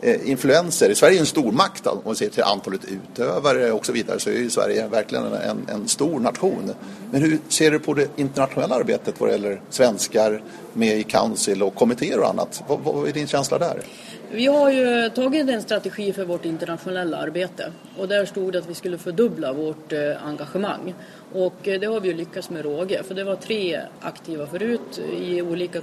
Eh, 0.00 0.10
influenser. 0.10 0.30
influenser? 0.30 0.94
Sverige 0.94 1.16
är 1.16 1.20
en 1.20 1.26
stormakt 1.26 1.86
om 1.86 1.98
man 2.04 2.16
ser 2.16 2.28
till 2.28 2.42
antalet 2.42 2.80
utövare 2.84 3.72
och 3.72 3.86
så 3.86 3.92
vidare 3.92 4.20
så 4.20 4.30
är 4.30 4.34
ju 4.34 4.50
Sverige 4.50 4.88
verkligen 4.88 5.24
en, 5.24 5.68
en 5.68 5.88
stor 5.88 6.20
nation. 6.20 6.74
Men 7.10 7.22
hur 7.22 7.38
ser 7.48 7.70
du 7.70 7.78
på 7.78 7.94
det 7.94 8.08
internationella 8.16 8.74
arbetet 8.74 9.20
vad 9.20 9.28
det 9.28 9.32
gäller 9.32 9.60
svenskar 9.70 10.42
med 10.72 10.98
i 10.98 11.02
council 11.02 11.62
och 11.62 11.74
kommittéer 11.74 12.20
och 12.20 12.28
annat? 12.28 12.62
Vad, 12.68 12.80
vad 12.80 13.08
är 13.08 13.12
din 13.12 13.26
känsla 13.26 13.58
där? 13.58 13.82
Vi 14.30 14.46
har 14.46 14.70
ju 14.70 15.10
tagit 15.10 15.48
en 15.48 15.62
strategi 15.62 16.12
för 16.12 16.24
vårt 16.24 16.44
internationella 16.44 17.16
arbete 17.16 17.72
och 17.98 18.08
där 18.08 18.24
stod 18.24 18.52
det 18.52 18.58
att 18.58 18.68
vi 18.68 18.74
skulle 18.74 18.98
fördubbla 18.98 19.52
vårt 19.52 19.92
eh, 19.92 20.26
engagemang. 20.26 20.94
Och 21.32 21.68
eh, 21.68 21.80
det 21.80 21.86
har 21.86 22.00
vi 22.00 22.08
ju 22.08 22.14
lyckats 22.14 22.50
med 22.50 22.64
råge 22.64 23.02
för 23.02 23.14
det 23.14 23.24
var 23.24 23.36
tre 23.36 23.80
aktiva 24.00 24.46
förut 24.46 25.00
i 25.18 25.42
olika 25.42 25.78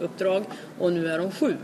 uppdrag 0.00 0.44
och 0.78 0.92
nu 0.92 1.08
är 1.08 1.18
de 1.18 1.30
sju. 1.30 1.54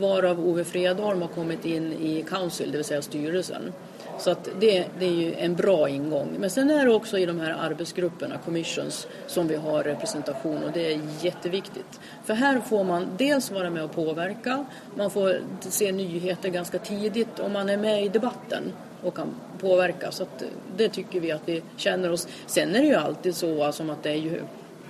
Varav 0.00 0.48
Ove 0.48 0.64
Fredholm 0.64 1.22
har 1.22 1.28
kommit 1.28 1.64
in 1.64 1.92
i 1.92 2.24
Council, 2.28 2.70
det 2.70 2.76
vill 2.76 2.84
säga 2.84 3.02
styrelsen. 3.02 3.72
Så 4.18 4.30
att 4.30 4.48
det, 4.60 4.86
det, 4.98 5.06
är 5.06 5.12
ju 5.12 5.34
en 5.34 5.54
bra 5.54 5.88
ingång. 5.88 6.36
Men 6.38 6.50
sen 6.50 6.70
är 6.70 6.84
det 6.84 6.92
också 6.92 7.18
i 7.18 7.26
de 7.26 7.40
här 7.40 7.56
arbetsgrupperna, 7.60 8.38
commissions, 8.44 9.06
som 9.26 9.48
vi 9.48 9.56
har 9.56 9.82
representation 9.82 10.64
och 10.64 10.72
det 10.72 10.92
är 10.92 11.00
jätteviktigt. 11.20 12.00
För 12.24 12.34
här 12.34 12.60
får 12.60 12.84
man 12.84 13.08
dels 13.18 13.50
vara 13.50 13.70
med 13.70 13.84
och 13.84 13.94
påverka, 13.94 14.64
man 14.96 15.10
får 15.10 15.40
se 15.60 15.92
nyheter 15.92 16.48
ganska 16.48 16.78
tidigt 16.78 17.38
och 17.38 17.50
man 17.50 17.68
är 17.68 17.76
med 17.76 18.04
i 18.04 18.08
debatten 18.08 18.72
och 19.02 19.16
kan 19.16 19.34
påverka. 19.60 20.10
Så 20.10 20.22
att 20.22 20.42
det 20.76 20.88
tycker 20.88 21.20
vi 21.20 21.32
att 21.32 21.42
vi 21.44 21.62
känner 21.76 22.12
oss. 22.12 22.28
Sen 22.46 22.74
är 22.74 22.80
det 22.80 22.86
ju 22.88 22.94
alltid 22.94 23.36
så 23.36 23.64
alltså, 23.64 23.82
att 23.82 24.02
det 24.02 24.10
är 24.10 24.14
ju, 24.14 24.42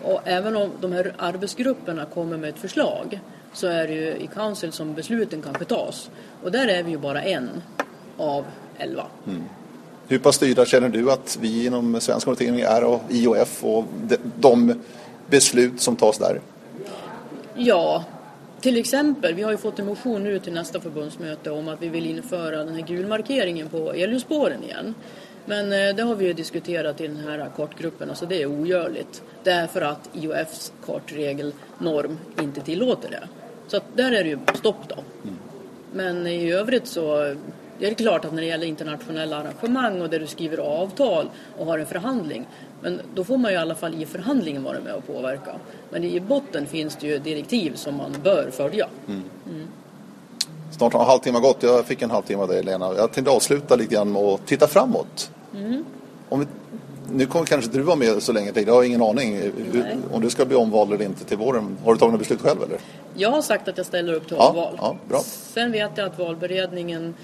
och 0.02 0.20
även 0.24 0.56
om 0.56 0.70
de 0.80 0.92
här 0.92 1.14
arbetsgrupperna 1.18 2.04
kommer 2.04 2.36
med 2.36 2.50
ett 2.50 2.58
förslag 2.58 3.20
så 3.52 3.66
är 3.66 3.86
det 3.86 3.94
ju 3.94 4.08
i 4.08 4.28
council 4.34 4.72
som 4.72 4.94
besluten 4.94 5.42
kanske 5.42 5.64
tas. 5.64 6.10
Och 6.42 6.52
där 6.52 6.68
är 6.68 6.82
vi 6.82 6.90
ju 6.90 6.98
bara 6.98 7.22
en 7.22 7.62
av 8.16 8.44
11. 8.78 9.06
Mm. 9.26 9.44
Hur 10.08 10.18
pass 10.18 10.36
styrda 10.36 10.64
känner 10.64 10.88
du 10.88 11.12
att 11.12 11.38
vi 11.40 11.66
inom 11.66 12.00
svensk 12.00 12.28
orientering 12.28 12.60
är 12.60 12.84
och 12.84 13.02
IOF 13.10 13.64
och 13.64 13.84
de 14.40 14.74
beslut 15.26 15.80
som 15.80 15.96
tas 15.96 16.18
där? 16.18 16.40
Ja, 17.54 18.04
till 18.60 18.76
exempel, 18.76 19.34
vi 19.34 19.42
har 19.42 19.50
ju 19.50 19.56
fått 19.56 19.78
en 19.78 19.86
motion 19.86 20.24
nu 20.24 20.38
till 20.38 20.52
nästa 20.52 20.80
förbundsmöte 20.80 21.50
om 21.50 21.68
att 21.68 21.82
vi 21.82 21.88
vill 21.88 22.06
införa 22.06 22.64
den 22.64 22.74
här 22.74 22.82
gulmarkeringen 22.82 23.68
på 23.68 23.92
elljusspåren 23.92 24.64
igen. 24.64 24.94
Men 25.46 25.72
eh, 25.72 25.96
det 25.96 26.02
har 26.02 26.14
vi 26.14 26.26
ju 26.26 26.32
diskuterat 26.32 27.00
i 27.00 27.06
den 27.06 27.16
här 27.16 27.50
kartgruppen, 27.56 28.10
alltså 28.10 28.26
det 28.26 28.42
är 28.42 28.46
ogörligt. 28.46 29.22
Därför 29.44 29.80
att 29.80 30.10
IOFs 30.12 30.72
kartregelnorm 30.86 32.18
inte 32.40 32.60
tillåter 32.60 33.10
det. 33.10 33.28
Så 33.70 33.76
att 33.76 33.84
där 33.96 34.12
är 34.12 34.24
det 34.24 34.30
ju 34.30 34.38
stopp 34.54 34.88
då. 34.88 34.94
Mm. 34.94 35.36
Men 35.92 36.26
i 36.26 36.52
övrigt 36.52 36.86
så 36.86 37.34
det 37.78 37.86
är 37.86 37.94
klart 37.94 38.24
att 38.24 38.32
när 38.32 38.42
det 38.42 38.48
gäller 38.48 38.66
internationella 38.66 39.36
arrangemang 39.36 40.02
och 40.02 40.10
där 40.10 40.18
du 40.18 40.26
skriver 40.26 40.58
avtal 40.58 41.30
och 41.58 41.66
har 41.66 41.78
en 41.78 41.86
förhandling, 41.86 42.46
men 42.82 43.00
då 43.14 43.24
får 43.24 43.36
man 43.36 43.50
ju 43.50 43.56
i 43.56 43.60
alla 43.60 43.74
fall 43.74 44.02
i 44.02 44.06
förhandlingen 44.06 44.62
vara 44.62 44.80
med 44.80 44.94
och 44.94 45.06
påverka. 45.06 45.50
Men 45.90 46.04
i 46.04 46.20
botten 46.20 46.66
finns 46.66 46.96
det 46.96 47.06
ju 47.06 47.18
direktiv 47.18 47.74
som 47.74 47.96
man 47.96 48.16
bör 48.22 48.50
följa. 48.52 48.88
Mm. 49.08 49.22
Mm. 49.50 49.66
Snart 50.70 50.92
har 50.92 51.00
en 51.00 51.06
halvtimme 51.06 51.40
gått. 51.40 51.62
Jag 51.62 51.86
fick 51.86 52.02
en 52.02 52.10
halvtimme 52.10 52.42
av 52.42 52.48
dig 52.48 52.62
Lena. 52.62 52.94
Jag 52.96 53.12
tänkte 53.12 53.30
avsluta 53.30 53.76
lite 53.76 53.94
grann 53.94 54.12
med 54.12 54.22
att 54.22 54.46
titta 54.46 54.68
framåt. 54.68 55.30
Mm. 55.54 55.84
Om 56.28 56.40
vi, 56.40 56.46
nu 57.12 57.26
kommer 57.26 57.46
kanske 57.46 57.70
du 57.70 57.82
vara 57.82 57.96
med 57.96 58.22
så 58.22 58.32
länge 58.32 58.52
till. 58.52 58.66
Jag 58.66 58.74
har 58.74 58.82
ingen 58.82 59.02
aning 59.02 59.40
Nej. 59.72 59.96
om 60.12 60.20
du 60.20 60.30
ska 60.30 60.44
bli 60.44 60.56
omvald 60.56 60.92
eller 60.92 61.04
inte 61.04 61.24
till 61.24 61.38
våren. 61.38 61.76
Har 61.84 61.92
du 61.92 61.98
tagit 61.98 62.12
något 62.12 62.20
beslut 62.20 62.40
själv 62.40 62.62
eller? 62.62 62.78
Jag 63.20 63.30
har 63.30 63.42
sagt 63.42 63.68
att 63.68 63.76
jag 63.76 63.86
ställer 63.86 64.12
upp 64.12 64.28
till 64.28 64.36
omval. 64.36 64.74
Ja, 64.78 64.96
bra. 65.08 65.20
Sen 65.24 65.72
vet 65.72 65.90
jag 65.94 66.06
att 66.06 66.18
valberedningen 66.18 67.14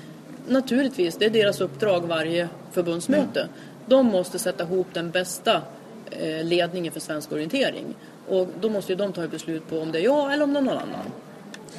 naturligtvis, 0.48 1.16
det 1.16 1.24
är 1.24 1.30
deras 1.30 1.60
uppdrag 1.60 2.00
varje 2.00 2.48
förbundsmöte. 2.72 3.40
Mm. 3.40 3.52
De 3.86 4.06
måste 4.06 4.38
sätta 4.38 4.64
ihop 4.64 4.86
den 4.92 5.10
bästa 5.10 5.62
eh, 6.10 6.44
ledningen 6.44 6.92
för 6.92 7.00
svensk 7.00 7.32
orientering. 7.32 7.84
Och 8.28 8.48
då 8.60 8.68
måste 8.68 8.92
ju 8.92 8.96
de 8.96 9.12
ta 9.12 9.24
ett 9.24 9.30
beslut 9.30 9.70
på 9.70 9.78
om 9.78 9.92
det 9.92 9.98
är 9.98 10.02
jag 10.02 10.32
eller 10.32 10.44
om 10.44 10.52
det 10.52 10.58
är 10.58 10.62
någon 10.62 10.78
annan. 10.78 11.06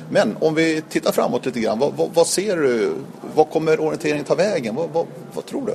Men 0.09 0.37
om 0.39 0.55
vi 0.55 0.81
tittar 0.81 1.11
framåt 1.11 1.45
lite 1.45 1.59
grann, 1.59 1.79
vad, 1.79 1.93
vad, 1.93 2.09
vad 2.13 2.27
ser 2.27 2.57
du? 2.57 2.93
Vad 3.35 3.49
kommer 3.49 3.79
orienteringen 3.79 4.25
ta 4.25 4.35
vägen? 4.35 4.75
Vad, 4.75 5.07
vad 5.33 5.45
tror 5.45 5.65
du? 5.65 5.73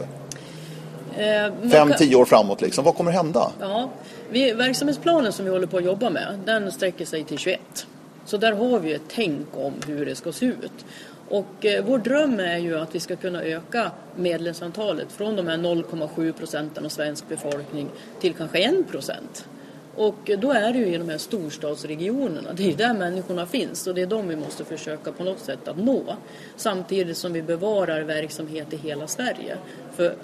Eh, 1.22 1.52
Fem, 1.70 1.88
kan... 1.88 1.98
tio 1.98 2.16
år 2.16 2.24
framåt 2.24 2.60
liksom, 2.60 2.84
vad 2.84 2.96
kommer 2.96 3.12
hända? 3.12 3.52
Ja, 3.60 3.90
vi, 4.30 4.52
verksamhetsplanen 4.52 5.32
som 5.32 5.44
vi 5.44 5.50
håller 5.50 5.66
på 5.66 5.76
att 5.76 5.84
jobba 5.84 6.10
med, 6.10 6.40
den 6.44 6.72
sträcker 6.72 7.04
sig 7.04 7.24
till 7.24 7.38
21. 7.38 7.86
Så 8.24 8.36
där 8.36 8.52
har 8.52 8.78
vi 8.78 8.92
ett 8.92 9.02
tänk 9.08 9.46
om 9.52 9.72
hur 9.86 10.06
det 10.06 10.14
ska 10.14 10.32
se 10.32 10.46
ut. 10.46 10.84
Och 11.28 11.66
eh, 11.66 11.84
vår 11.84 11.98
dröm 11.98 12.40
är 12.40 12.58
ju 12.58 12.78
att 12.78 12.94
vi 12.94 13.00
ska 13.00 13.16
kunna 13.16 13.42
öka 13.42 13.90
medlemsantalet 14.16 15.12
från 15.12 15.36
de 15.36 15.46
här 15.46 15.56
0,7 15.56 16.32
procenten 16.32 16.84
av 16.84 16.88
svensk 16.88 17.28
befolkning 17.28 17.88
till 18.20 18.34
kanske 18.34 18.58
1 18.58 18.88
procent. 18.88 19.48
Och 19.96 20.30
då 20.38 20.52
är 20.52 20.72
det 20.72 20.78
ju 20.78 20.86
i 20.86 20.98
de 20.98 21.08
här 21.08 21.18
storstadsregionerna, 21.18 22.52
det 22.52 22.62
är 22.62 22.66
ju 22.66 22.74
där 22.74 22.94
människorna 22.94 23.46
finns 23.46 23.86
och 23.86 23.94
det 23.94 24.02
är 24.02 24.06
de 24.06 24.28
vi 24.28 24.36
måste 24.36 24.64
försöka 24.64 25.12
på 25.12 25.24
något 25.24 25.38
sätt 25.38 25.68
att 25.68 25.78
nå. 25.78 26.16
Samtidigt 26.56 27.16
som 27.16 27.32
vi 27.32 27.42
bevarar 27.42 28.00
verksamhet 28.00 28.72
i 28.72 28.76
hela 28.76 29.06
Sverige. 29.06 29.56
För 29.96 30.14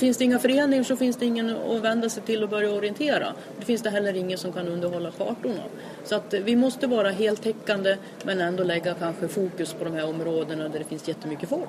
Finns 0.00 0.16
det 0.16 0.24
inga 0.24 0.38
föreningar 0.38 0.84
så 0.84 0.96
finns 0.96 1.16
det 1.16 1.26
ingen 1.26 1.50
att 1.50 1.82
vända 1.82 2.08
sig 2.08 2.22
till 2.22 2.42
och 2.42 2.48
börja 2.48 2.72
orientera. 2.72 3.32
Det 3.58 3.64
finns 3.64 3.82
det 3.82 3.90
heller 3.90 4.16
ingen 4.16 4.38
som 4.38 4.52
kan 4.52 4.68
underhålla 4.68 5.10
kartorna. 5.10 5.62
Så 6.04 6.14
att 6.14 6.34
vi 6.34 6.56
måste 6.56 6.86
vara 6.86 7.10
heltäckande 7.10 7.96
men 8.24 8.40
ändå 8.40 8.64
lägga 8.64 8.94
kanske 8.94 9.28
fokus 9.28 9.72
på 9.72 9.84
de 9.84 9.94
här 9.94 10.08
områdena 10.08 10.68
där 10.68 10.78
det 10.78 10.84
finns 10.84 11.08
jättemycket 11.08 11.48
folk. 11.48 11.68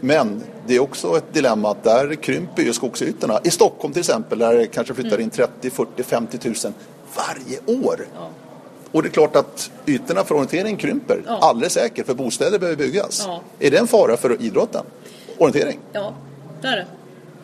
Men 0.00 0.42
det 0.66 0.76
är 0.76 0.80
också 0.80 1.16
ett 1.16 1.34
dilemma 1.34 1.70
att 1.70 1.84
där 1.84 2.14
krymper 2.14 2.62
ju 2.62 2.72
skogsytorna. 2.72 3.40
I 3.44 3.50
Stockholm 3.50 3.92
till 3.92 4.00
exempel 4.00 4.38
där 4.38 4.54
det 4.54 4.66
kanske 4.66 4.94
flyttar 4.94 5.20
in 5.20 5.30
30, 5.30 5.70
40, 5.70 6.02
50 6.02 6.38
000 6.48 6.54
varje 7.16 7.84
år. 7.84 8.06
Ja. 8.14 8.28
Och 8.92 9.02
det 9.02 9.08
är 9.08 9.10
klart 9.10 9.36
att 9.36 9.70
ytorna 9.86 10.24
för 10.24 10.34
orientering 10.34 10.76
krymper, 10.76 11.22
ja. 11.26 11.38
alldeles 11.42 11.72
säkert, 11.72 12.06
för 12.06 12.14
bostäder 12.14 12.58
behöver 12.58 12.76
byggas. 12.76 13.24
Ja. 13.26 13.40
Är 13.58 13.70
det 13.70 13.78
en 13.78 13.86
fara 13.86 14.16
för 14.16 14.42
idrotten? 14.42 14.84
Orientering? 15.38 15.78
Ja, 15.92 16.14
det 16.60 16.68
är 16.68 16.76
det 16.76 16.86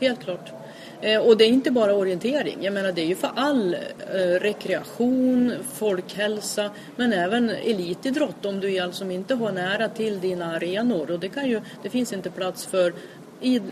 helt 0.03 0.21
klart. 0.21 0.53
Eh, 1.01 1.21
och 1.21 1.37
det 1.37 1.45
är 1.45 1.49
inte 1.49 1.71
bara 1.71 1.95
orientering, 1.95 2.59
jag 2.61 2.73
menar 2.73 2.93
det 2.93 3.03
är 3.03 3.07
ju 3.07 3.15
för 3.15 3.31
all 3.37 3.75
eh, 3.75 4.19
rekreation, 4.19 5.53
folkhälsa 5.73 6.71
men 6.97 7.12
även 7.12 7.51
elitidrott 7.51 8.45
om 8.45 8.61
du 8.61 8.79
alltså 8.79 9.11
inte 9.11 9.35
har 9.35 9.53
nära 9.53 9.88
till 9.88 10.21
dina 10.21 10.57
arenor 10.57 11.11
och 11.11 11.21
det, 11.21 11.29
kan 11.29 11.49
ju, 11.49 11.61
det 11.83 11.91
finns 11.91 12.12
inte 12.12 12.31
plats 12.31 12.67
för 12.67 12.95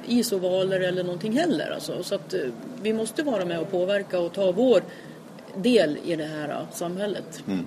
isovaler 0.06 0.80
eller 0.80 1.04
någonting 1.04 1.32
heller. 1.32 1.70
Alltså. 1.70 2.02
Så 2.02 2.14
att 2.14 2.34
eh, 2.34 2.40
vi 2.82 2.92
måste 2.92 3.22
vara 3.22 3.44
med 3.44 3.60
och 3.60 3.70
påverka 3.70 4.18
och 4.18 4.32
ta 4.32 4.52
vår 4.52 4.82
del 5.56 5.98
i 6.04 6.16
det 6.16 6.26
här 6.26 6.66
samhället. 6.72 7.42
Mm. 7.46 7.66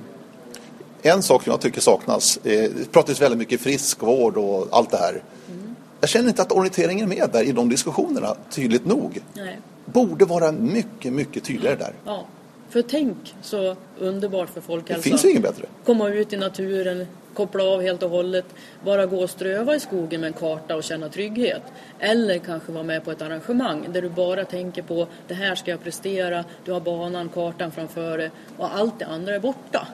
En 1.02 1.24
sak 1.24 1.48
jag 1.48 1.62
tycker 1.62 1.82
saknas, 1.82 2.40
det 2.44 2.92
pratas 2.92 3.22
väldigt 3.22 3.40
mycket 3.40 3.62
friskvård 3.62 4.38
och 4.38 4.68
allt 4.72 4.92
det 4.92 4.98
här. 4.98 5.24
Mm. 5.50 5.63
Jag 6.04 6.10
känner 6.10 6.30
inte 6.30 6.42
att 6.42 6.52
orienteringen 6.52 7.12
är 7.12 7.16
med 7.16 7.30
där 7.32 7.44
i 7.44 7.52
de 7.52 7.70
diskussionerna 7.70 8.36
tydligt 8.50 8.86
nog. 8.86 9.22
Nej. 9.34 9.60
Borde 9.86 10.26
vara 10.26 10.52
mycket, 10.52 11.14
mycket 11.14 11.44
tydligare 11.44 11.76
där. 11.76 11.94
Ja, 12.06 12.26
för 12.70 12.82
tänk 12.82 13.36
så 13.42 13.76
underbart 14.00 14.50
för 14.50 14.62
folkhälsan. 14.62 14.98
Det 14.98 15.10
finns 15.10 15.26
inget 15.26 15.42
bättre. 15.42 15.66
Komma 15.86 16.10
ut 16.10 16.34
i 16.34 16.38
naturen, 16.38 17.08
koppla 17.34 17.64
av 17.64 17.82
helt 17.82 18.04
och 18.04 18.10
hållet, 18.10 18.46
bara 18.86 19.06
gå 19.06 19.24
och 19.24 19.30
ströva 19.30 19.76
i 19.76 19.80
skogen 19.80 20.22
med 20.22 20.28
en 20.28 20.34
karta 20.34 20.76
och 20.76 20.84
känna 20.84 21.10
trygghet. 21.10 21.62
Eller 22.00 22.38
kanske 22.38 22.72
vara 22.72 22.84
med 22.84 23.06
på 23.06 23.12
ett 23.12 23.22
arrangemang 23.22 23.88
där 23.94 24.02
du 24.02 24.10
bara 24.10 24.46
tänker 24.46 24.82
på 24.82 25.08
det 25.28 25.34
här 25.34 25.56
ska 25.56 25.72
jag 25.72 25.84
prestera, 25.84 26.44
du 26.66 26.72
har 26.72 26.80
banan, 26.80 27.30
kartan 27.30 27.72
framför 27.72 28.18
dig 28.18 28.32
och 28.58 28.76
allt 28.76 29.00
det 29.00 29.06
andra 29.06 29.36
är 29.36 29.40
borta. 29.40 29.88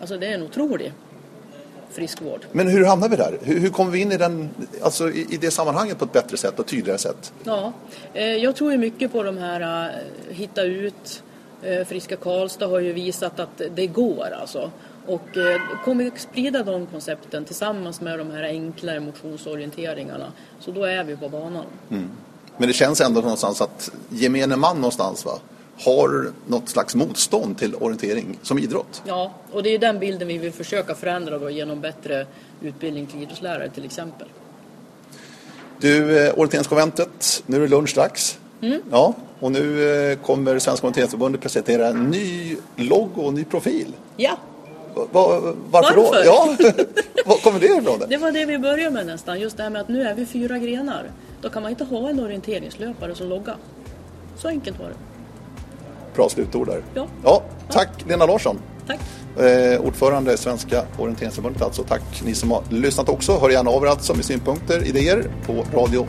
Alltså 0.00 0.16
det 0.16 0.26
är 0.26 0.34
en 0.34 0.42
otrolig 0.42 0.92
friskvård. 1.96 2.46
Men 2.52 2.68
hur 2.68 2.84
hamnar 2.84 3.08
vi 3.08 3.16
där? 3.16 3.38
Hur, 3.42 3.60
hur 3.60 3.70
kommer 3.70 3.90
vi 3.90 4.00
in 4.00 4.12
i, 4.12 4.16
den, 4.16 4.50
alltså 4.82 5.10
i, 5.10 5.26
i 5.30 5.36
det 5.36 5.50
sammanhanget 5.50 5.98
på 5.98 6.04
ett 6.04 6.12
bättre 6.12 6.36
sätt 6.36 6.58
och 6.58 6.66
tydligare 6.66 6.98
sätt? 6.98 7.32
Ja, 7.44 7.72
eh, 8.14 8.24
jag 8.24 8.56
tror 8.56 8.72
ju 8.72 8.78
mycket 8.78 9.12
på 9.12 9.22
de 9.22 9.38
här 9.38 9.88
uh, 9.88 9.94
hitta 10.30 10.62
ut. 10.62 11.22
Uh, 11.66 11.84
Friska 11.84 12.16
Karlstad 12.16 12.66
har 12.66 12.80
ju 12.80 12.92
visat 12.92 13.40
att 13.40 13.62
det 13.74 13.86
går 13.86 14.26
alltså. 14.40 14.70
Och 15.06 15.36
eh, 15.36 15.60
kommer 15.84 16.10
sprida 16.16 16.62
de 16.62 16.86
koncepten 16.86 17.44
tillsammans 17.44 18.00
med 18.00 18.18
de 18.18 18.30
här 18.30 18.42
enklare 18.42 19.00
motionsorienteringarna 19.00 20.32
så 20.60 20.70
då 20.70 20.84
är 20.84 21.04
vi 21.04 21.16
på 21.16 21.28
banan. 21.28 21.64
Mm. 21.90 22.10
Men 22.56 22.68
det 22.68 22.74
känns 22.74 23.00
ändå 23.00 23.20
någonstans 23.20 23.60
att 23.60 23.90
gemene 24.08 24.56
man 24.56 24.76
någonstans 24.76 25.24
va? 25.24 25.38
Har 25.78 26.32
något 26.46 26.68
slags 26.68 26.94
motstånd 26.94 27.58
till 27.58 27.74
orientering 27.74 28.38
som 28.42 28.58
idrott. 28.58 29.02
Ja, 29.06 29.32
och 29.52 29.62
det 29.62 29.74
är 29.74 29.78
den 29.78 29.98
bilden 29.98 30.28
vi 30.28 30.38
vill 30.38 30.52
försöka 30.52 30.94
förändra 30.94 31.38
då 31.38 31.50
genom 31.50 31.80
bättre 31.80 32.26
utbildning 32.62 33.06
till 33.06 33.22
idrottslärare 33.22 33.70
till 33.70 33.84
exempel. 33.84 34.28
Du, 35.80 36.18
eh, 36.18 36.34
orienteringskonventet, 36.34 37.42
nu 37.46 37.56
är 37.56 37.60
det 37.60 37.68
lunch 37.68 37.94
dags. 37.94 38.38
Mm. 38.60 38.80
Ja, 38.90 39.14
och 39.40 39.52
nu 39.52 39.90
eh, 39.90 40.18
kommer 40.18 40.58
Svenska 40.58 40.86
orienteringsförbundet 40.86 41.40
presentera 41.40 41.86
en 41.86 42.10
ny 42.10 42.56
logo 42.76 43.22
och 43.22 43.34
ny 43.34 43.44
profil. 43.44 43.92
Ja. 44.16 44.38
Va, 44.94 45.06
varför, 45.12 45.54
varför, 45.70 45.96
då? 45.96 46.14
Ja, 46.24 46.56
var 47.26 47.36
kommer 47.36 47.60
det 47.60 47.66
ifrån? 47.66 48.02
Det 48.08 48.16
var 48.16 48.32
det 48.32 48.44
vi 48.44 48.58
började 48.58 48.90
med 48.90 49.06
nästan, 49.06 49.40
just 49.40 49.56
det 49.56 49.62
här 49.62 49.70
med 49.70 49.80
att 49.80 49.88
nu 49.88 50.02
är 50.02 50.14
vi 50.14 50.26
fyra 50.26 50.58
grenar. 50.58 51.10
Då 51.40 51.48
kan 51.48 51.62
man 51.62 51.70
inte 51.70 51.84
ha 51.84 52.08
en 52.08 52.20
orienteringslöpare 52.20 53.14
som 53.14 53.28
logga. 53.28 53.56
Så 54.36 54.48
enkelt 54.48 54.78
var 54.78 54.88
det. 54.88 54.94
Bra 56.16 56.28
slutord 56.28 56.66
där. 56.66 56.82
Ja. 56.94 57.06
ja 57.24 57.42
tack 57.70 57.88
ja. 57.98 58.04
Lena 58.08 58.26
Larsson. 58.26 58.58
Tack. 58.86 58.98
Eh, 59.46 59.80
ordförande 59.80 60.36
Svenska 60.36 60.82
Orienteringsförbundet 60.98 61.62
alltså. 61.62 61.82
Tack 61.82 62.22
ni 62.24 62.34
som 62.34 62.50
har 62.50 62.62
lyssnat 62.68 63.08
också. 63.08 63.38
Hör 63.38 63.50
gärna 63.50 63.70
av 63.70 63.84
er 63.84 63.88
alltså 63.88 64.14
med 64.14 64.24
synpunkter, 64.24 64.84
idéer 64.84 65.30
på 65.46 65.64
radio 65.80 66.06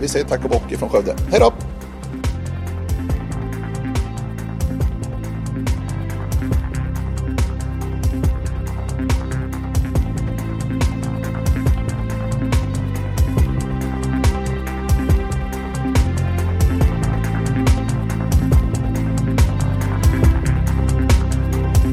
Vi 0.00 0.08
säger 0.08 0.24
tack 0.24 0.44
och 0.44 0.50
bock 0.50 0.74
från 0.78 0.88
Skövde. 0.88 1.16
Hej 1.30 1.40
då! 1.40 1.52